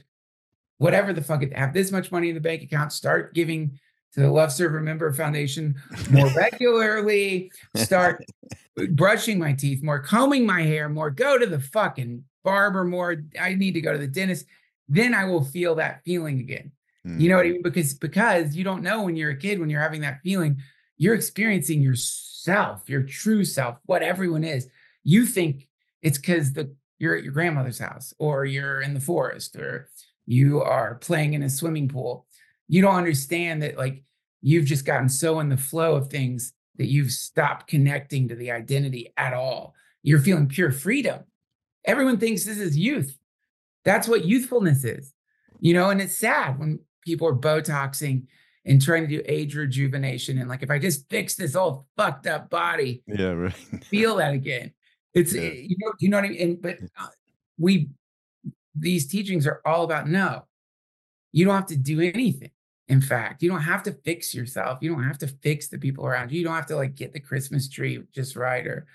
whatever 0.79 1.13
the 1.13 1.21
fuck 1.21 1.41
it 1.41 1.55
have 1.55 1.73
this 1.73 1.93
much 1.93 2.12
money 2.12 2.27
in 2.27 2.36
the 2.36 2.41
bank 2.41 2.62
account 2.62 2.91
start 2.91 3.34
giving 3.34 3.79
to 4.12 4.21
the 4.21 4.31
Love 4.31 4.49
Serve 4.49 4.71
Remember 4.71 5.12
Foundation 5.12 5.75
more 6.10 6.29
regularly, 6.38 7.51
start 7.75 8.23
brushing 8.91 9.38
my 9.38 9.51
teeth 9.51 9.84
more, 9.84 9.99
combing 9.99 10.45
my 10.45 10.62
hair 10.62 10.88
more, 10.88 11.10
go 11.10 11.38
to 11.38 11.45
the 11.45 11.60
fucking 11.60 12.23
barber 12.41 12.86
more. 12.86 13.17
I 13.38 13.55
need 13.55 13.73
to 13.73 13.81
go 13.81 13.91
to 13.91 13.97
the 13.97 14.08
dentist. 14.08 14.45
Then 14.88 15.13
I 15.13 15.26
will 15.26 15.43
feel 15.43 15.76
that 15.76 16.04
feeling 16.04 16.39
again. 16.39 16.71
Mm. 17.06 17.19
You 17.19 17.30
know 17.30 17.38
what 17.38 17.45
I 17.45 17.50
mean? 17.50 17.62
Because 17.62 17.93
because 17.93 18.56
you 18.56 18.63
don't 18.63 18.84
know 18.84 19.04
when 19.04 19.15
you're 19.15 19.32
a 19.32 19.38
kid, 19.38 19.60
when 19.60 19.69
you're 19.69 19.82
having 19.82 20.02
that 20.02 20.21
feeling, 20.24 20.62
you're 20.98 21.15
experiencing 21.15 21.82
yourself, 21.82 22.89
your 22.89 23.04
true 23.04 23.45
self, 23.45 23.78
what 23.86 24.04
everyone 24.04 24.43
is. 24.43 24.67
You 25.04 25.26
think 25.26 25.67
it's 26.02 26.17
because 26.17 26.54
the 26.54 26.76
you're 26.98 27.15
at 27.15 27.24
your 27.24 27.34
grandmother's 27.34 27.80
house, 27.80 28.13
or 28.19 28.45
you're 28.45 28.82
in 28.82 28.93
the 28.93 29.00
forest, 29.00 29.56
or 29.56 29.89
you 30.26 30.62
are 30.62 30.95
playing 30.95 31.34
in 31.34 31.43
a 31.43 31.50
swimming 31.50 31.88
pool 31.89 32.26
you 32.67 32.82
don't 32.82 32.95
understand 32.95 33.62
that 33.63 33.78
like 33.78 34.04
you've 34.41 34.65
just 34.65 34.86
gotten 34.86 35.10
so 35.10 35.39
in 35.39 35.50
the 35.50 35.58
flow 35.58 35.95
of 35.95 36.10
things 36.10 36.54
that 36.78 36.88
you've 36.88 37.12
stopped 37.12 37.67
connecting 37.67 38.28
to 38.28 38.36
the 38.36 38.52
identity 38.52 39.13
at 39.17 39.34
all. 39.34 39.74
You're 40.04 40.19
feeling 40.19 40.48
pure 40.48 40.71
freedom. 40.71 41.24
Everyone 41.86 42.17
thinks 42.17 42.43
this 42.43 42.58
is 42.58 42.78
youth. 42.78 43.17
That's 43.86 44.08
what 44.08 44.26
youthfulness 44.26 44.84
is, 44.84 45.13
you 45.60 45.74
know, 45.74 45.89
and 45.89 46.02
it's 46.02 46.17
sad 46.17 46.60
when 46.60 46.80
people 47.04 47.28
are 47.28 47.36
Botoxing 47.36 48.26
and 48.65 48.82
trying 48.82 49.08
to 49.08 49.08
do 49.08 49.21
age 49.26 49.56
rejuvenation. 49.56 50.39
And 50.39 50.50
like, 50.50 50.63
if 50.63 50.71
I 50.71 50.80
just 50.80 51.08
fix 51.10 51.36
this 51.36 51.56
old 51.56 51.86
fucked 51.95 52.28
up 52.28 52.50
body, 52.50 53.04
yeah, 53.08 53.28
right. 53.28 53.54
feel 53.89 54.15
that 54.17 54.34
again. 54.34 54.74
It's, 55.13 55.34
yeah. 55.34 55.52
you 55.52 55.76
know, 55.80 55.91
you 56.00 56.10
know 56.10 56.17
what 56.17 56.26
I 56.26 56.30
mean? 56.30 56.41
And, 56.41 56.62
but 56.62 56.80
uh, 57.00 57.08
we, 57.58 57.89
these 58.76 59.08
teachings 59.08 59.48
are 59.48 59.62
all 59.65 59.84
about 59.84 60.10
no, 60.10 60.45
you 61.32 61.45
don't 61.45 61.56
have 61.56 61.67
to 61.67 61.78
do 61.78 62.02
anything 62.02 62.50
in 62.88 63.02
fact 63.02 63.41
you 63.41 63.50
don't 63.50 63.62
have 63.62 63.84
to 63.84 63.91
fix 63.91 64.34
yourself 64.34 64.80
you 64.82 64.91
don't 64.91 65.04
have 65.04 65.17
to 65.17 65.28
fix 65.28 65.67
the 65.67 65.78
people 65.78 66.06
around 66.06 66.32
you 66.32 66.39
you 66.39 66.45
don't 66.45 66.56
have 66.56 66.67
to 66.67 66.76
like 66.76 66.95
get 66.95 67.13
the 67.13 67.19
christmas 67.19 67.67
tree 67.67 68.02
just 68.13 68.36
right 68.36 68.67
or 68.67 68.86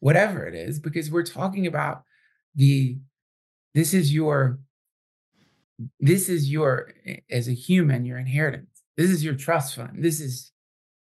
whatever 0.00 0.46
it 0.46 0.54
is 0.54 0.78
because 0.78 1.10
we're 1.10 1.22
talking 1.22 1.66
about 1.66 2.02
the 2.54 2.96
this 3.74 3.94
is 3.94 4.14
your 4.14 4.58
this 6.00 6.28
is 6.28 6.50
your 6.50 6.92
as 7.30 7.48
a 7.48 7.52
human 7.52 8.04
your 8.04 8.18
inheritance. 8.18 8.82
This 8.96 9.10
is 9.10 9.24
your 9.24 9.34
trust 9.34 9.74
fund. 9.74 10.02
This 10.02 10.20
is 10.20 10.52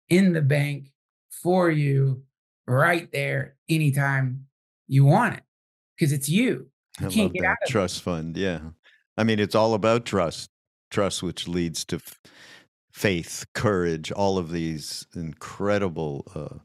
in 0.10 0.34
the 0.34 0.42
bank 0.42 0.92
for 1.30 1.70
you 1.70 2.24
right 2.68 3.12
there 3.12 3.56
anytime 3.70 4.48
you 4.88 5.06
want 5.06 5.36
it 5.36 5.44
because 5.96 6.12
it's 6.12 6.30
you, 6.30 6.68
you 7.10 7.32
I 7.42 7.48
out 7.48 7.58
of 7.64 7.70
trust 7.70 7.98
it. 7.98 8.02
fund 8.02 8.38
yeah. 8.38 8.60
I 9.18 9.24
mean 9.24 9.40
it's 9.40 9.56
all 9.56 9.74
about 9.74 10.06
trust 10.06 10.50
trust, 10.96 11.22
which 11.22 11.48
leads 11.48 11.84
to 11.86 11.98
f- 11.98 12.20
faith, 12.92 13.46
courage, 13.54 14.12
all 14.12 14.38
of 14.38 14.52
these 14.52 15.06
incredible 15.14 16.26
uh, 16.34 16.60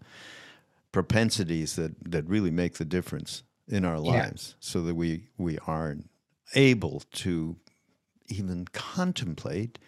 propensities 0.92 1.76
that, 1.76 1.92
that 2.10 2.28
really 2.28 2.50
make 2.50 2.74
the 2.74 2.84
difference 2.84 3.42
in 3.70 3.84
our 3.84 3.98
lives 3.98 4.50
yeah. 4.50 4.56
so 4.60 4.82
that 4.82 4.94
we, 4.94 5.28
we 5.38 5.58
are 5.66 5.96
able 6.54 7.02
to 7.12 7.56
even 8.28 8.66
contemplate 8.72 9.78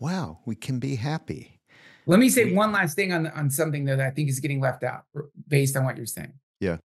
wow, 0.00 0.38
we 0.44 0.54
can 0.54 0.78
be 0.78 0.96
happy. 0.96 1.60
Let 2.06 2.18
me 2.18 2.28
say 2.28 2.52
one 2.52 2.72
last 2.72 2.94
thing 2.94 3.12
on 3.12 3.26
on 3.28 3.48
something 3.50 3.86
that 3.86 4.00
I 4.00 4.10
think 4.10 4.28
is 4.28 4.40
getting 4.40 4.60
left 4.60 4.84
out 4.84 5.04
based 5.48 5.76
on 5.76 5.84
what 5.84 5.96
you're 5.96 6.06
saying. 6.06 6.34
Yeah. 6.60 6.76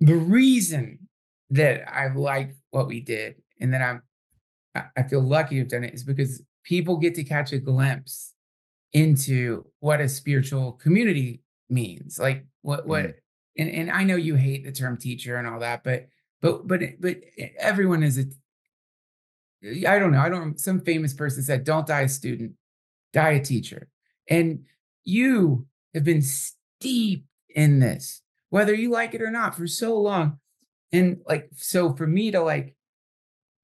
The 0.00 0.16
reason 0.16 1.08
that 1.50 1.88
I 1.88 2.08
like 2.08 2.56
what 2.70 2.88
we 2.88 3.00
did 3.00 3.36
and 3.60 3.72
that 3.72 3.82
I'm 3.82 4.02
I 4.96 5.04
feel 5.04 5.22
lucky 5.22 5.54
to 5.54 5.60
have 5.60 5.68
done 5.68 5.84
it 5.84 5.94
is 5.94 6.02
because 6.02 6.42
people 6.64 6.96
get 6.96 7.14
to 7.14 7.24
catch 7.24 7.52
a 7.52 7.58
glimpse 7.58 8.34
into 8.92 9.64
what 9.78 10.00
a 10.00 10.08
spiritual 10.08 10.72
community 10.72 11.42
means. 11.70 12.18
Like 12.18 12.44
what 12.62 12.86
what 12.86 13.04
mm. 13.04 13.14
And, 13.58 13.70
and 13.70 13.90
I 13.90 14.04
know 14.04 14.16
you 14.16 14.34
hate 14.34 14.64
the 14.64 14.72
term 14.72 14.96
teacher 14.96 15.36
and 15.36 15.46
all 15.46 15.60
that, 15.60 15.82
but 15.84 16.08
but 16.40 16.66
but 16.66 16.80
but 17.00 17.20
everyone 17.58 18.02
is 18.02 18.18
a 18.18 18.24
I 19.88 19.98
don't 19.98 20.12
know. 20.12 20.20
I 20.20 20.28
don't 20.28 20.60
some 20.60 20.80
famous 20.80 21.14
person 21.14 21.42
said, 21.42 21.64
don't 21.64 21.86
die 21.86 22.02
a 22.02 22.08
student, 22.08 22.52
die 23.12 23.32
a 23.32 23.44
teacher. 23.44 23.88
And 24.28 24.64
you 25.04 25.66
have 25.94 26.04
been 26.04 26.22
steeped 26.22 27.26
in 27.54 27.78
this, 27.78 28.22
whether 28.50 28.74
you 28.74 28.90
like 28.90 29.14
it 29.14 29.22
or 29.22 29.30
not, 29.30 29.54
for 29.54 29.66
so 29.66 29.98
long. 29.98 30.38
And 30.92 31.20
like, 31.26 31.48
so 31.56 31.94
for 31.94 32.06
me 32.06 32.30
to 32.32 32.42
like 32.42 32.74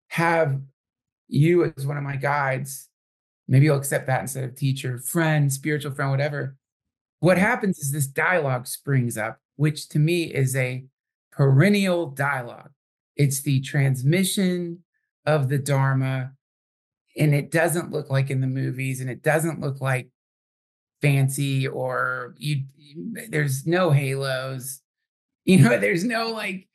have 0.09 0.61
you 1.29 1.73
as 1.77 1.87
one 1.87 1.97
of 1.97 2.03
my 2.03 2.17
guides, 2.17 2.89
maybe 3.49 3.67
you'll 3.67 3.77
accept 3.77 4.07
that 4.07 4.23
instead 4.23 4.45
of 4.45 4.57
teacher, 4.57 4.99
friend, 4.99 5.53
spiritual 5.53 5.93
friend, 5.93 6.11
whatever. 6.11 6.57
What 7.21 7.39
happens 7.39 7.79
is 7.79 7.93
this 7.93 8.07
dialogue 8.07 8.67
springs 8.67 9.17
up, 9.17 9.39
which 9.63 9.89
to 9.89 10.01
me 10.01 10.25
is 10.25 10.57
a 10.57 10.83
perennial 11.31 12.07
dialogue. 12.07 12.73
It's 13.15 13.43
the 13.43 13.61
transmission 13.61 14.81
of 15.25 15.49
the 15.49 15.59
Dharma, 15.59 16.33
and 17.17 17.33
it 17.33 17.53
doesn't 17.53 17.93
look 17.93 18.11
like 18.11 18.29
in 18.29 18.41
the 18.41 18.49
movies, 18.49 19.01
and 19.01 19.09
it 19.09 19.23
doesn't 19.23 19.61
look 19.61 19.81
like 19.81 20.09
fancy 21.01 21.69
or 21.69 22.35
you. 22.39 22.65
There's 23.29 23.65
no 23.65 23.93
halos, 23.93 24.81
you 25.45 25.61
know. 25.61 25.79
There's 25.79 26.03
no 26.03 26.31
like 26.31 26.67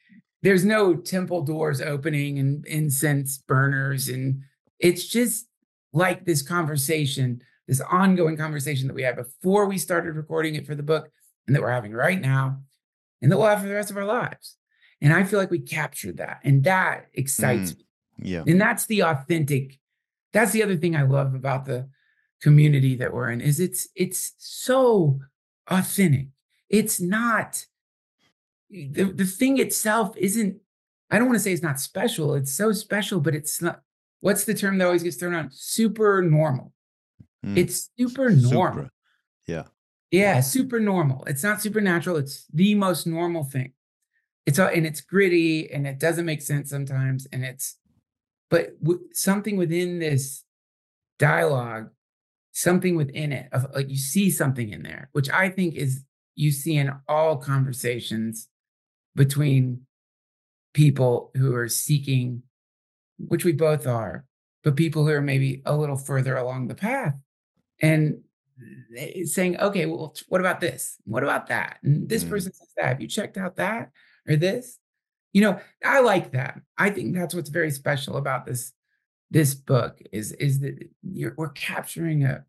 there's 0.41 0.63
no 0.63 0.95
temple 0.95 1.41
doors 1.41 1.81
opening 1.81 2.39
and 2.39 2.65
incense 2.67 3.37
burners 3.37 4.07
and 4.07 4.43
it's 4.79 5.05
just 5.05 5.47
like 5.91 6.23
this 6.25 6.41
conversation 6.41 7.41
this 7.67 7.81
ongoing 7.81 8.37
conversation 8.37 8.87
that 8.87 8.93
we 8.93 9.01
had 9.01 9.15
before 9.15 9.65
we 9.65 9.77
started 9.77 10.15
recording 10.15 10.53
it 10.53 10.67
for 10.67 10.75
the 10.75 10.83
book 10.83 11.09
and 11.47 11.55
that 11.55 11.61
we're 11.61 11.71
having 11.71 11.91
right 11.91 12.21
now 12.21 12.61
and 13.21 13.31
that 13.31 13.37
we'll 13.37 13.47
have 13.47 13.61
for 13.61 13.67
the 13.67 13.73
rest 13.73 13.91
of 13.91 13.97
our 13.97 14.05
lives. 14.05 14.57
And 15.01 15.13
i 15.13 15.23
feel 15.23 15.39
like 15.39 15.51
we 15.51 15.59
captured 15.59 16.17
that 16.17 16.39
and 16.43 16.63
that 16.63 17.05
excites 17.13 17.73
mm, 17.73 17.77
me. 17.77 18.31
Yeah. 18.31 18.43
And 18.47 18.59
that's 18.59 18.85
the 18.87 19.01
authentic 19.03 19.79
that's 20.33 20.51
the 20.51 20.63
other 20.63 20.75
thing 20.75 20.95
i 20.95 21.03
love 21.03 21.33
about 21.33 21.65
the 21.65 21.87
community 22.41 22.95
that 22.95 23.13
we're 23.13 23.29
in 23.29 23.41
is 23.41 23.59
it's 23.59 23.87
it's 23.95 24.33
so 24.37 25.19
authentic. 25.69 26.27
It's 26.69 26.99
not 26.99 27.65
the, 28.69 29.03
the 29.03 29.25
thing 29.25 29.57
itself 29.59 30.15
isn't 30.17 30.57
i 31.09 31.17
don't 31.17 31.27
want 31.27 31.37
to 31.37 31.43
say 31.43 31.53
it's 31.53 31.63
not 31.63 31.79
special 31.79 32.35
it's 32.35 32.51
so 32.51 32.73
special 32.73 33.21
but 33.21 33.33
it's 33.33 33.61
not 33.61 33.79
what's 34.19 34.43
the 34.43 34.53
term 34.53 34.77
that 34.77 34.85
always 34.85 35.03
gets 35.03 35.15
thrown 35.15 35.33
out 35.33 35.53
super 35.53 36.21
normal. 36.21 36.73
Mm. 37.45 37.57
it's 37.57 37.89
super 37.97 38.29
normal. 38.29 38.83
Supra. 38.83 38.91
yeah 39.47 39.63
Yeah, 40.11 40.39
super 40.39 40.79
normal. 40.79 41.23
It's 41.25 41.43
not 41.43 41.61
supernatural. 41.61 42.17
It's 42.17 42.45
the 42.53 42.75
most 42.75 43.07
normal 43.07 43.43
thing. 43.43 43.73
It's 44.45 44.57
all, 44.59 44.69
and 44.69 44.85
it's 44.85 45.01
gritty 45.01 45.69
and 45.71 45.85
it 45.85 45.99
doesn't 45.99 46.25
make 46.25 46.41
sense 46.41 46.69
sometimes. 46.69 47.27
And 47.31 47.43
it's, 47.43 47.77
but 48.49 48.81
w- 48.81 49.03
something 49.11 49.57
within 49.57 49.99
this 49.99 50.45
dialogue, 51.19 51.89
something 52.53 52.95
within 52.95 53.33
it 53.33 53.49
of 53.51 53.67
like 53.75 53.89
you 53.89 53.97
see 53.97 54.31
something 54.31 54.69
in 54.69 54.83
there, 54.83 55.09
which 55.11 55.29
I 55.29 55.49
think 55.49 55.75
is 55.75 56.03
you 56.35 56.51
see 56.51 56.77
in 56.77 56.91
all 57.07 57.37
conversations 57.37 58.47
between 59.15 59.81
people 60.73 61.31
who 61.35 61.53
are 61.55 61.67
seeking, 61.67 62.43
which 63.17 63.43
we 63.43 63.51
both 63.51 63.85
are, 63.85 64.25
but 64.63 64.75
people 64.75 65.05
who 65.05 65.11
are 65.11 65.21
maybe 65.21 65.61
a 65.65 65.75
little 65.75 65.97
further 65.97 66.37
along 66.37 66.67
the 66.67 66.75
path. 66.75 67.15
And 67.81 68.21
saying, 69.25 69.59
okay, 69.59 69.85
well, 69.85 70.13
what 70.29 70.41
about 70.41 70.59
this? 70.59 70.97
What 71.05 71.23
about 71.23 71.47
that? 71.47 71.79
And 71.83 72.09
this 72.09 72.23
Mm. 72.23 72.29
person 72.29 72.53
says 72.53 72.67
that. 72.77 72.85
Have 72.87 73.01
you 73.01 73.07
checked 73.07 73.37
out 73.37 73.57
that 73.57 73.91
or 74.27 74.35
this? 74.35 74.79
You 75.33 75.41
know, 75.41 75.59
I 75.83 75.99
like 75.99 76.31
that. 76.31 76.61
I 76.77 76.89
think 76.89 77.13
that's 77.13 77.35
what's 77.35 77.49
very 77.49 77.71
special 77.71 78.17
about 78.17 78.45
this 78.45 78.73
this 79.29 79.53
book 79.53 79.99
is 80.13 80.31
is 80.33 80.61
that 80.61 80.89
you're, 81.03 81.33
we're 81.37 81.49
capturing 81.49 82.23
a 82.23 82.45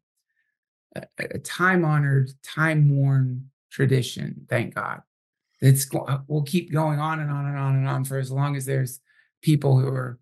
a, 0.97 1.03
a 1.19 1.39
time 1.39 1.85
honored, 1.85 2.31
time 2.43 2.97
worn 2.97 3.51
tradition. 3.71 4.47
Thank 4.49 4.75
God. 4.75 5.03
It's 5.61 5.87
uh, 5.95 6.19
will 6.29 6.43
keep 6.45 6.73
going 6.73 7.01
on 7.01 7.21
and 7.21 7.31
on 7.31 7.47
and 7.47 7.59
on 7.59 7.77
and 7.77 7.89
on 7.89 8.05
for 8.05 8.19
as 8.19 8.31
long 8.31 8.57
as 8.57 8.65
there's 8.65 9.01
people 9.43 9.79
who 9.79 9.89
are 9.89 10.19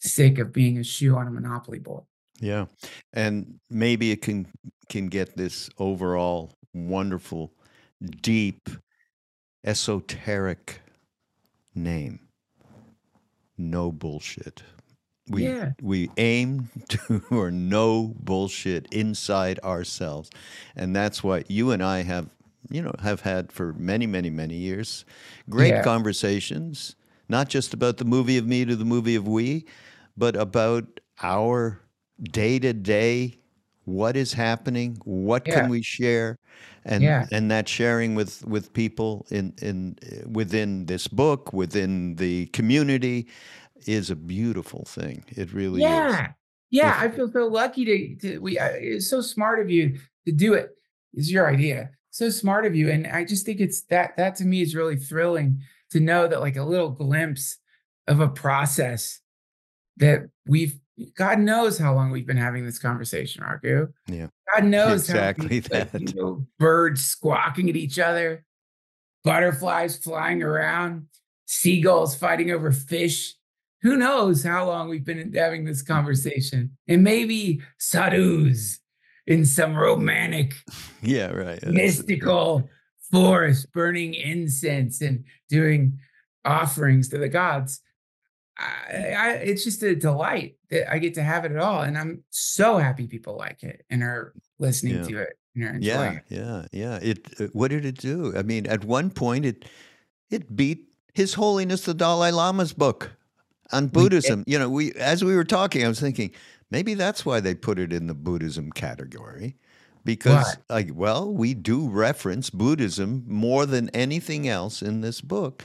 sick 0.00 0.38
of 0.38 0.52
being 0.52 0.78
a 0.78 0.84
shoe 0.84 1.16
on 1.16 1.26
a 1.26 1.30
monopoly 1.30 1.78
board. 1.78 2.04
Yeah, 2.40 2.66
and 3.12 3.60
maybe 3.68 4.10
it 4.12 4.22
can 4.22 4.48
can 4.88 5.08
get 5.08 5.36
this 5.36 5.70
overall 5.78 6.52
wonderful, 6.74 7.52
deep, 8.22 8.68
esoteric 9.64 10.82
name. 11.74 12.28
No 13.58 13.92
bullshit. 13.92 14.62
We 15.28 15.54
Yeah. 15.54 15.72
we 15.82 16.10
aim 16.16 16.70
to 16.88 17.22
or 17.30 17.50
no 17.50 18.14
bullshit 18.18 18.88
inside 18.92 19.58
ourselves, 19.60 20.30
and 20.76 20.94
that's 20.96 21.22
what 21.24 21.50
you 21.50 21.70
and 21.72 21.82
I 21.82 22.02
have 22.02 22.30
you 22.70 22.82
know 22.82 22.94
have 23.00 23.22
had 23.22 23.52
for 23.52 23.72
many 23.74 24.06
many 24.06 24.30
many 24.30 24.56
years. 24.56 25.04
Great 25.50 25.80
Yeah. 25.80 25.82
conversations, 25.82 26.96
not 27.28 27.48
just 27.48 27.74
about 27.74 27.98
the 27.98 28.04
movie 28.04 28.38
of 28.38 28.46
me 28.46 28.64
to 28.64 28.76
the 28.76 28.84
movie 28.84 29.16
of 29.16 29.28
we, 29.28 29.66
but 30.16 30.36
about 30.36 31.00
our 31.22 31.80
day 32.22 32.58
to 32.58 32.72
day 32.72 33.38
what 33.84 34.16
is 34.16 34.32
happening 34.32 34.96
what 35.04 35.46
Yeah. 35.46 35.60
can 35.62 35.70
we 35.70 35.82
share 35.82 36.38
and 36.84 37.02
Yeah. 37.02 37.26
and 37.32 37.50
that 37.50 37.68
sharing 37.68 38.14
with 38.14 38.44
with 38.46 38.72
people 38.72 39.26
in 39.30 39.52
in 39.62 39.96
uh, 40.04 40.28
within 40.28 40.86
this 40.86 41.08
book 41.08 41.52
within 41.52 42.16
the 42.16 42.46
community 42.46 43.26
is 43.86 44.10
a 44.10 44.16
beautiful 44.16 44.84
thing 44.86 45.24
it 45.36 45.52
really 45.52 45.80
is 45.82 45.88
Yeah. 45.88 46.32
Yeah. 46.70 47.04
If- 47.04 47.12
I 47.12 47.16
feel 47.16 47.30
so 47.32 47.46
lucky 47.46 47.84
to, 47.84 48.16
to 48.16 48.38
we, 48.38 48.58
I, 48.58 48.68
it's 48.68 49.08
so 49.10 49.20
smart 49.20 49.58
of 49.60 49.70
you 49.70 49.98
to 50.26 50.32
do 50.32 50.54
it. 50.54 50.70
It's 51.14 51.30
your 51.30 51.48
idea. 51.50 51.90
So 52.10 52.28
smart 52.30 52.64
of 52.66 52.76
you. 52.76 52.90
And 52.90 53.06
I 53.08 53.24
just 53.24 53.44
think 53.44 53.58
it's 53.60 53.82
that, 53.86 54.16
that 54.18 54.36
to 54.36 54.44
me 54.44 54.60
is 54.62 54.76
really 54.76 54.96
thrilling 54.96 55.62
to 55.90 55.98
know 55.98 56.28
that 56.28 56.40
like 56.40 56.56
a 56.56 56.62
little 56.62 56.90
glimpse 56.90 57.58
of 58.06 58.20
a 58.20 58.28
process 58.28 59.20
that 59.96 60.28
we've, 60.46 60.78
God 61.16 61.38
knows 61.38 61.78
how 61.78 61.94
long 61.94 62.10
we've 62.10 62.26
been 62.26 62.36
having 62.36 62.64
this 62.64 62.78
conversation, 62.78 63.42
Raghu. 63.44 63.88
Yeah. 64.06 64.28
God 64.54 64.64
knows 64.76 65.06
how 65.08 65.14
Exactly 65.30 65.60
like, 65.60 65.90
that. 65.92 66.00
you 66.00 66.14
know, 66.14 66.46
birds 66.58 67.04
squawking 67.04 67.68
at 67.68 67.76
each 67.76 67.98
other, 67.98 68.44
butterflies 69.24 69.96
flying 69.96 70.42
around, 70.42 71.06
seagulls 71.46 72.14
fighting 72.16 72.50
over 72.50 72.72
fish. 72.72 73.34
Who 73.82 73.96
knows 73.96 74.42
how 74.44 74.66
long 74.66 74.88
we've 74.88 75.04
been 75.04 75.32
having 75.32 75.64
this 75.64 75.82
conversation? 75.82 76.76
And 76.86 77.02
maybe 77.02 77.60
sadhus 77.78 78.78
in 79.26 79.44
some 79.44 79.74
romantic, 79.76 80.54
yeah 81.02 81.30
right 81.30 81.64
mystical 81.66 82.68
forest 83.10 83.72
burning 83.72 84.14
incense 84.14 85.00
and 85.00 85.24
doing 85.48 85.98
offerings 86.44 87.08
to 87.08 87.18
the 87.18 87.28
gods. 87.28 87.80
I, 88.60 89.12
I, 89.16 89.30
it's 89.32 89.64
just 89.64 89.82
a 89.82 89.94
delight 89.96 90.56
that 90.70 90.92
I 90.92 90.98
get 90.98 91.14
to 91.14 91.22
have 91.22 91.44
it 91.44 91.52
at 91.52 91.58
all. 91.58 91.82
And 91.82 91.96
I'm 91.96 92.22
so 92.30 92.78
happy 92.78 93.06
people 93.06 93.36
like 93.36 93.62
it 93.62 93.84
and 93.90 94.02
are 94.02 94.34
listening 94.58 94.96
Yeah. 94.96 95.02
to 95.08 95.18
it 95.18 95.38
and 95.54 95.64
are 95.64 95.68
enjoying 95.74 96.22
yeah 96.30 96.62
it. 96.62 96.70
yeah 96.72 96.98
yeah 97.00 97.10
it 97.10 97.40
uh, 97.40 97.44
what 97.52 97.68
did 97.72 97.84
it 97.84 97.98
do 97.98 98.32
i 98.36 98.42
mean 98.42 98.66
at 98.68 98.84
one 98.84 99.10
point 99.10 99.44
it 99.44 99.64
it 100.30 100.54
beat 100.54 100.86
his 101.12 101.34
holiness 101.34 101.80
the 101.86 101.92
dalai 101.94 102.30
lama's 102.30 102.72
book 102.72 103.10
on 103.72 103.88
buddhism 103.88 104.44
you 104.46 104.56
know 104.56 104.70
we 104.70 104.92
as 104.92 105.24
we 105.24 105.34
were 105.34 105.42
talking 105.44 105.84
i 105.84 105.88
was 105.88 105.98
thinking 105.98 106.30
maybe 106.70 106.94
that's 106.94 107.26
why 107.26 107.40
they 107.40 107.52
put 107.52 107.80
it 107.80 107.92
in 107.92 108.06
the 108.06 108.14
buddhism 108.14 108.70
category 108.70 109.56
because 110.04 110.56
like 110.68 110.90
well 110.94 111.32
we 111.34 111.52
do 111.52 111.88
reference 111.88 112.48
buddhism 112.48 113.24
more 113.26 113.66
than 113.66 113.88
anything 113.90 114.46
else 114.46 114.82
in 114.82 115.00
this 115.00 115.20
book 115.20 115.64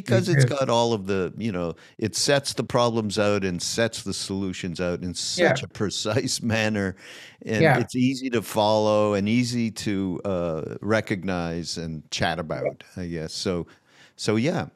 because 0.00 0.28
it's 0.28 0.44
got 0.44 0.68
all 0.68 0.92
of 0.92 1.06
the 1.06 1.32
you 1.36 1.52
know 1.52 1.74
it 1.98 2.14
sets 2.16 2.52
the 2.54 2.64
problems 2.64 3.18
out 3.18 3.44
and 3.44 3.60
sets 3.62 4.02
the 4.02 4.14
solutions 4.14 4.80
out 4.80 5.02
in 5.02 5.14
such 5.14 5.62
a 5.62 5.68
precise 5.68 6.42
manner. 6.54 6.96
And 7.44 7.62
Yeah. 7.62 7.78
it's 7.78 7.94
easy 7.94 8.30
to 8.30 8.42
follow 8.42 9.14
and 9.14 9.28
easy 9.28 9.70
to 9.70 10.20
uh, 10.24 10.76
recognize 10.80 11.76
and 11.78 12.08
chat 12.10 12.38
about 12.38 12.84
i 12.96 13.06
guess. 13.06 13.32
So 13.32 13.66
so 14.16 14.36
yeah. 14.36 14.66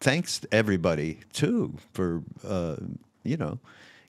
Thanks 0.00 0.42
everybody 0.52 1.20
too 1.32 1.74
for 1.94 2.22
uh, 2.46 2.76
you 3.24 3.36
know 3.38 3.58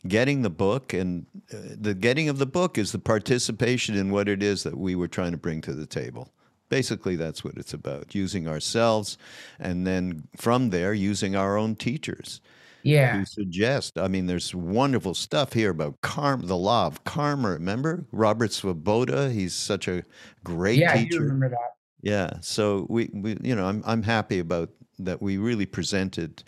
getting 0.08 0.41
the 0.41 0.50
book. 0.50 0.93
And 0.93 1.26
uh, 1.54 1.58
the 1.80 1.93
getting 1.93 2.28
of 2.30 2.38
the 2.39 2.45
book 2.45 2.78
is 2.78 2.91
the 2.91 3.00
participation 3.00 3.95
in 3.95 4.12
what 4.12 4.28
it 4.28 4.43
is 4.43 4.63
that 4.63 4.78
we 4.78 4.95
were 4.95 5.08
trying 5.08 5.32
to 5.32 5.38
bring 5.38 5.62
to 5.62 5.73
the 5.73 5.86
table 5.86 6.30
basically 6.69 7.15
that's 7.15 7.43
what 7.43 7.58
it's 7.58 7.73
about 7.73 8.13
using 8.15 8.47
ourselves 8.47 9.17
and 9.60 9.86
then 9.88 10.27
from 10.36 10.69
there 10.69 10.93
using 10.93 11.36
our 11.36 11.58
own 11.58 11.75
teachers 11.75 12.41
Yeah. 12.84 13.17
who 13.17 13.25
suggest 13.25 13.97
i 13.97 14.08
mean 14.08 14.25
there's 14.27 14.53
wonderful 14.53 15.13
stuff 15.13 15.53
here 15.53 15.71
about 15.71 16.01
karma 16.01 16.45
the 16.45 16.58
law 16.58 16.88
of 16.88 17.03
karma 17.03 17.49
remember 17.51 18.06
robert 18.12 18.51
svoboda 18.51 19.32
he's 19.32 19.53
such 19.53 19.88
a 19.88 20.03
great 20.43 20.80
Yeah. 20.80 20.91
I 20.93 20.97
do 20.97 21.03
teacher 21.10 21.21
remember 21.21 21.49
that. 21.49 21.71
yeah. 22.01 22.30
So 22.41 22.86
we, 22.89 23.10
we 23.13 23.38
you 23.41 23.56
know, 23.56 23.65
I'm 23.65 23.82
I'm 23.86 24.03
happy 24.03 24.39
about 24.39 24.69
that 24.99 25.21
we 25.21 25.38
really 25.38 25.65
presented 25.65 26.43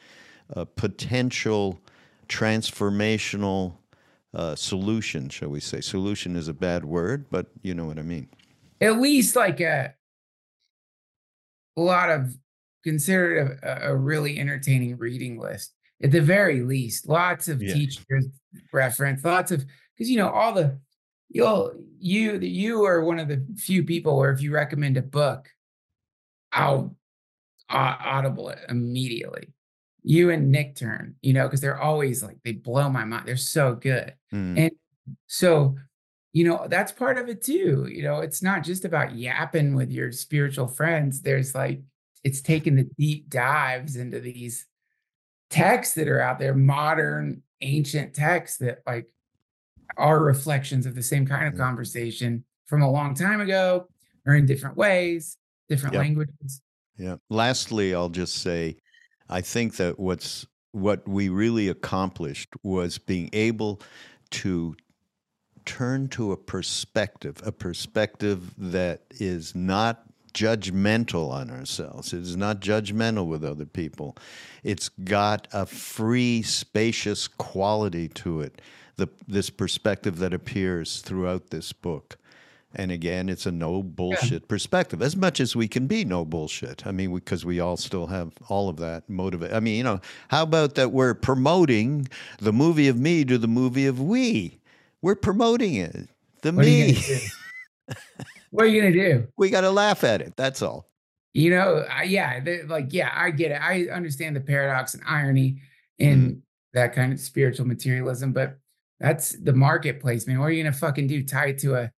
a 0.51 0.65
potential 0.65 1.79
transformational 2.27 3.73
uh, 4.33 4.55
solution, 4.55 5.29
shall 5.29 5.49
we 5.49 5.59
say. 5.59 5.81
Solution 5.81 6.35
is 6.35 6.47
a 6.47 6.53
bad 6.53 6.85
word, 6.85 7.25
but 7.31 7.47
you 7.63 7.73
know 7.73 7.85
what 7.85 7.97
I 7.99 8.03
mean. 8.03 8.27
At 8.81 8.99
least 9.01 9.35
like 9.35 9.59
a, 9.59 9.93
a 11.77 11.81
lot 11.81 12.09
of 12.09 12.35
considered 12.83 13.59
a, 13.63 13.89
a 13.89 13.95
really 13.95 14.39
entertaining 14.39 14.97
reading 14.97 15.39
list. 15.39 15.73
At 16.01 16.11
the 16.11 16.21
very 16.21 16.61
least, 16.61 17.07
lots 17.09 17.47
of 17.49 17.61
Yeah. 17.61 17.73
teachers 17.73 18.27
reference, 18.71 19.23
lots 19.23 19.51
of 19.51 19.65
because 19.95 20.09
you 20.09 20.17
know 20.17 20.29
all 20.29 20.53
the 20.53 20.79
you'll 21.29 21.73
you 21.99 22.39
you 22.39 22.85
are 22.85 23.03
one 23.03 23.19
of 23.19 23.27
the 23.27 23.45
few 23.57 23.83
people 23.83 24.17
where 24.17 24.31
if 24.31 24.41
you 24.41 24.53
recommend 24.53 24.95
a 24.97 25.01
book, 25.01 25.49
I'll 26.53 26.95
au- 27.69 27.75
audible 27.99 28.49
it 28.49 28.59
immediately. 28.69 29.53
You 30.03 30.29
and 30.29 30.49
Nick 30.49 30.75
Turn, 30.77 31.15
you 31.21 31.33
know, 31.33 31.45
because 31.45 31.59
they're 31.59 31.79
always 31.79 32.23
like 32.23 32.37
they 32.45 32.53
blow 32.53 32.89
my 32.89 33.03
mind. 33.03 33.27
They're 33.27 33.35
so 33.35 33.75
good. 33.75 34.13
Mm. 34.33 34.57
And 34.57 34.71
so, 35.27 35.75
you 36.33 36.43
know, 36.43 36.67
that's 36.69 36.91
part 36.91 37.17
of 37.17 37.27
it 37.27 37.41
too. 37.41 37.87
You 37.91 38.03
know, 38.03 38.19
it's 38.19 38.43
not 38.43 38.63
just 38.63 38.85
about 38.85 39.15
yapping 39.15 39.75
with 39.75 39.91
your 39.91 40.11
spiritual 40.11 40.67
friends. 40.67 41.21
There's 41.21 41.55
like, 41.55 41.81
it's 42.23 42.41
taking 42.41 42.75
the 42.75 42.89
deep 42.97 43.29
dives 43.29 43.95
into 43.95 44.19
these 44.19 44.65
texts 45.49 45.95
that 45.95 46.07
are 46.07 46.21
out 46.21 46.39
there, 46.39 46.53
modern, 46.53 47.41
ancient 47.61 48.13
texts 48.13 48.57
that 48.59 48.79
like 48.85 49.07
are 49.97 50.19
reflections 50.19 50.85
of 50.85 50.95
the 50.95 51.03
same 51.03 51.25
kind 51.25 51.47
of 51.47 51.53
mm-hmm. 51.53 51.63
conversation 51.63 52.43
from 52.67 52.81
a 52.81 52.91
long 52.91 53.15
time 53.15 53.41
ago 53.41 53.87
or 54.25 54.35
in 54.35 54.45
different 54.45 54.77
ways, 54.77 55.37
different 55.67 55.93
Yep. 55.93 56.03
languages. 56.03 56.61
Yeah. 56.97 57.15
Lastly, 57.29 57.95
I'll 57.95 58.09
just 58.09 58.35
say, 58.35 58.77
I 59.29 59.41
think 59.41 59.77
that 59.77 59.99
what's 59.99 60.45
what 60.71 61.07
we 61.07 61.29
really 61.29 61.69
accomplished 61.69 62.49
was 62.61 62.99
being 62.99 63.29
able 63.33 63.81
to 64.29 64.75
turn 65.69 66.07
to 66.07 66.31
a 66.31 66.37
perspective, 66.37 67.39
a 67.45 67.51
perspective 67.51 68.55
that 68.57 69.01
is 69.11 69.53
not 69.53 70.01
judgmental 70.33 71.31
on 71.31 71.51
ourselves. 71.51 72.11
It 72.11 72.21
is 72.21 72.35
not 72.35 72.59
judgmental 72.59 73.27
with 73.27 73.43
other 73.43 73.67
people. 73.67 74.17
It's 74.63 74.89
got 74.89 75.47
a 75.53 75.67
free, 75.67 76.41
spacious 76.41 77.27
quality 77.27 78.07
to 78.07 78.41
it. 78.41 78.63
The, 78.95 79.09
this 79.27 79.51
perspective 79.51 80.17
that 80.17 80.33
appears 80.33 81.01
throughout 81.01 81.51
this 81.51 81.71
book. 81.71 82.17
And 82.73 82.91
again, 82.91 83.29
it's 83.29 83.45
a 83.45 83.51
no 83.51 83.83
bullshit 83.83 84.47
perspective, 84.47 85.03
as 85.03 85.15
much 85.15 85.39
as 85.39 85.55
we 85.55 85.67
can 85.67 85.85
be 85.85 86.03
no 86.03 86.25
bullshit. 86.25 86.85
I 86.87 86.91
mean, 86.91 87.13
because 87.13 87.45
we, 87.45 87.55
we 87.55 87.59
all 87.59 87.77
still 87.77 88.07
have 88.07 88.31
all 88.47 88.69
of 88.69 88.77
that 88.77 89.07
motivate. 89.07 89.53
I 89.53 89.59
mean, 89.59 89.77
you 89.77 89.83
know, 89.83 90.01
how 90.29 90.43
about 90.43 90.75
that 90.75 90.91
we're 90.91 91.13
promoting 91.13 92.07
the 92.39 92.53
movie 92.53 92.87
of 92.87 92.97
me 92.99 93.23
to 93.25 93.37
the 93.37 93.47
movie 93.47 93.85
of 93.85 94.01
we? 94.01 94.59
We're 95.01 95.15
promoting 95.15 95.75
it. 95.75 96.09
The 96.41 96.51
What 96.51 96.65
me. 96.65 96.93
gonna 96.93 97.97
what 98.51 98.65
are 98.65 98.67
you 98.67 98.81
gonna 98.81 98.93
do? 98.93 99.27
we 99.37 99.49
got 99.49 99.61
to 99.61 99.71
laugh 99.71 100.03
at 100.03 100.21
it. 100.21 100.33
That's 100.35 100.61
all. 100.61 100.87
You 101.33 101.51
know, 101.51 101.85
I, 101.89 102.03
yeah, 102.03 102.41
like 102.67 102.87
yeah, 102.89 103.11
I 103.13 103.31
get 103.31 103.51
it. 103.51 103.61
I 103.61 103.85
understand 103.85 104.35
the 104.35 104.41
paradox 104.41 104.93
and 104.93 105.03
irony 105.05 105.61
in 105.99 106.19
mm-hmm. 106.19 106.39
that 106.73 106.93
kind 106.93 107.13
of 107.13 107.19
spiritual 107.19 107.67
materialism, 107.67 108.33
but 108.33 108.57
that's 108.99 109.31
the 109.31 109.53
marketplace, 109.53 110.27
man. 110.27 110.39
What 110.39 110.45
are 110.45 110.51
you 110.51 110.63
gonna 110.63 110.75
fucking 110.75 111.07
do? 111.07 111.23
Tie 111.23 111.47
it 111.47 111.59
to 111.59 111.75
a 111.75 111.91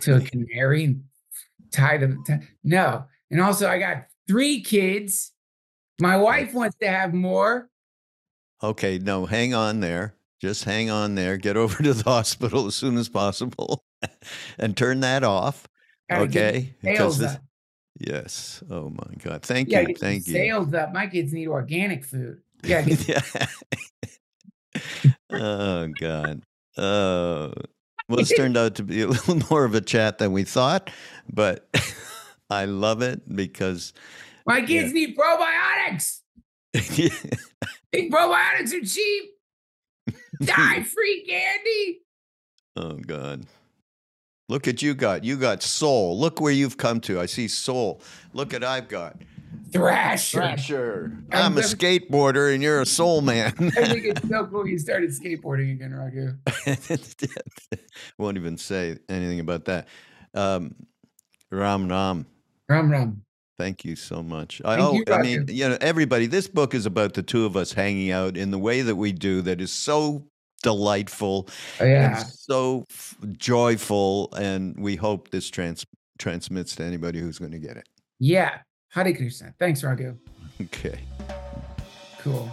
to 0.00 0.16
a 0.16 0.20
canary 0.20 0.84
and 0.84 1.04
tie 1.70 1.98
them? 1.98 2.24
ti- 2.26 2.46
no. 2.64 3.04
And 3.30 3.40
also, 3.40 3.68
I 3.68 3.78
got 3.78 4.06
three 4.26 4.60
kids. 4.62 5.32
My 6.00 6.16
wife 6.16 6.54
wants 6.54 6.76
to 6.80 6.88
have 6.88 7.14
more. 7.14 7.68
Okay, 8.62 8.98
no, 8.98 9.26
hang 9.26 9.54
on 9.54 9.80
there. 9.80 10.15
Just 10.40 10.64
hang 10.64 10.90
on 10.90 11.14
there. 11.14 11.36
Get 11.36 11.56
over 11.56 11.82
to 11.82 11.94
the 11.94 12.04
hospital 12.04 12.66
as 12.66 12.74
soon 12.74 12.96
as 12.98 13.08
possible 13.08 13.84
and 14.58 14.76
turn 14.76 15.00
that 15.00 15.24
off. 15.24 15.66
Gotta 16.10 16.24
Okay. 16.24 16.74
Sales 16.84 17.18
this- 17.18 17.38
yes. 17.98 18.62
Oh 18.70 18.90
my 18.90 19.14
God. 19.22 19.42
Thank 19.42 19.70
Yeah, 19.70 19.80
you. 19.80 19.94
Thank 19.94 20.26
you. 20.26 20.32
sales 20.34 20.72
up. 20.74 20.92
My 20.92 21.06
kids 21.06 21.32
need 21.32 21.48
organic 21.48 22.04
food. 22.04 22.40
Yeah, 22.64 22.84
oh 25.30 25.88
God. 26.00 26.42
Uh, 26.76 27.50
well, 28.08 28.18
it's 28.20 28.34
turned 28.36 28.56
out 28.56 28.74
to 28.76 28.82
be 28.82 29.02
a 29.02 29.08
little 29.08 29.40
more 29.50 29.64
of 29.64 29.74
a 29.74 29.80
chat 29.80 30.18
than 30.18 30.32
we 30.32 30.44
thought, 30.44 30.90
but 31.32 31.68
I 32.50 32.64
love 32.66 33.02
it 33.02 33.22
because 33.34 33.92
my 34.46 34.60
kids 34.62 34.92
need 34.92 35.16
probiotics. 35.16 36.20
Think 36.74 38.12
probiotics 38.12 38.72
are 38.74 38.84
cheap. 38.86 39.30
Die 40.42 40.82
free 40.82 41.24
candy. 41.28 42.00
oh 42.76 42.98
God. 43.06 43.46
Look 44.48 44.68
at 44.68 44.80
you 44.80 44.94
got. 44.94 45.24
You 45.24 45.36
got 45.36 45.62
soul. 45.62 46.18
Look 46.18 46.40
where 46.40 46.52
you've 46.52 46.76
come 46.76 47.00
to. 47.00 47.20
I 47.20 47.26
see 47.26 47.48
soul. 47.48 48.00
Look 48.32 48.54
at 48.54 48.62
I've 48.62 48.86
got. 48.88 49.16
Thrasher. 49.72 50.38
Thrasher. 50.38 51.18
I'm 51.32 51.52
I'm 51.52 51.58
a 51.58 51.62
skateboarder 51.62 52.54
and 52.54 52.62
you're 52.62 52.80
a 52.80 52.86
soul 52.86 53.20
man. 53.22 53.52
I 53.58 53.86
think 53.86 54.04
it's 54.04 54.28
so 54.28 54.46
cool 54.46 54.66
you 54.68 54.78
started 54.78 55.10
skateboarding 55.10 55.72
again, 55.72 55.92
Raghu. 55.92 56.34
Won't 58.18 58.36
even 58.36 58.56
say 58.56 58.98
anything 59.08 59.40
about 59.40 59.64
that. 59.64 59.88
Um, 60.32 60.76
Ram 61.50 61.88
Ram. 61.88 62.26
Ram 62.68 62.90
rum. 62.90 63.22
Thank 63.58 63.84
you 63.84 63.96
so 63.96 64.22
much. 64.22 64.60
I, 64.64 64.76
oh, 64.78 65.02
I 65.10 65.22
mean, 65.22 65.46
you 65.48 65.68
know, 65.68 65.78
everybody, 65.80 66.26
this 66.26 66.46
book 66.46 66.74
is 66.74 66.84
about 66.84 67.14
the 67.14 67.22
two 67.22 67.46
of 67.46 67.56
us 67.56 67.72
hanging 67.72 68.10
out 68.10 68.36
in 68.36 68.50
the 68.50 68.58
way 68.58 68.82
that 68.82 68.96
we 68.96 69.12
do 69.12 69.40
that 69.42 69.60
is 69.60 69.72
so 69.72 70.26
delightful 70.62 71.48
Oh, 71.80 71.84
and 71.84 71.90
yeah. 71.90 72.16
so 72.24 72.84
f- 72.90 73.16
joyful. 73.38 74.32
And 74.36 74.78
we 74.78 74.96
hope 74.96 75.30
this 75.30 75.48
trans- 75.48 75.86
transmits 76.18 76.76
to 76.76 76.84
anybody 76.84 77.18
who's 77.20 77.38
going 77.38 77.52
to 77.52 77.58
get 77.58 77.76
it. 77.78 77.88
Yeah. 78.18 78.58
Hare 78.90 79.14
Krishna. 79.14 79.54
Thanks, 79.58 79.82
Raghu. 79.82 80.16
Okay. 80.62 80.98
Cool. 82.20 82.50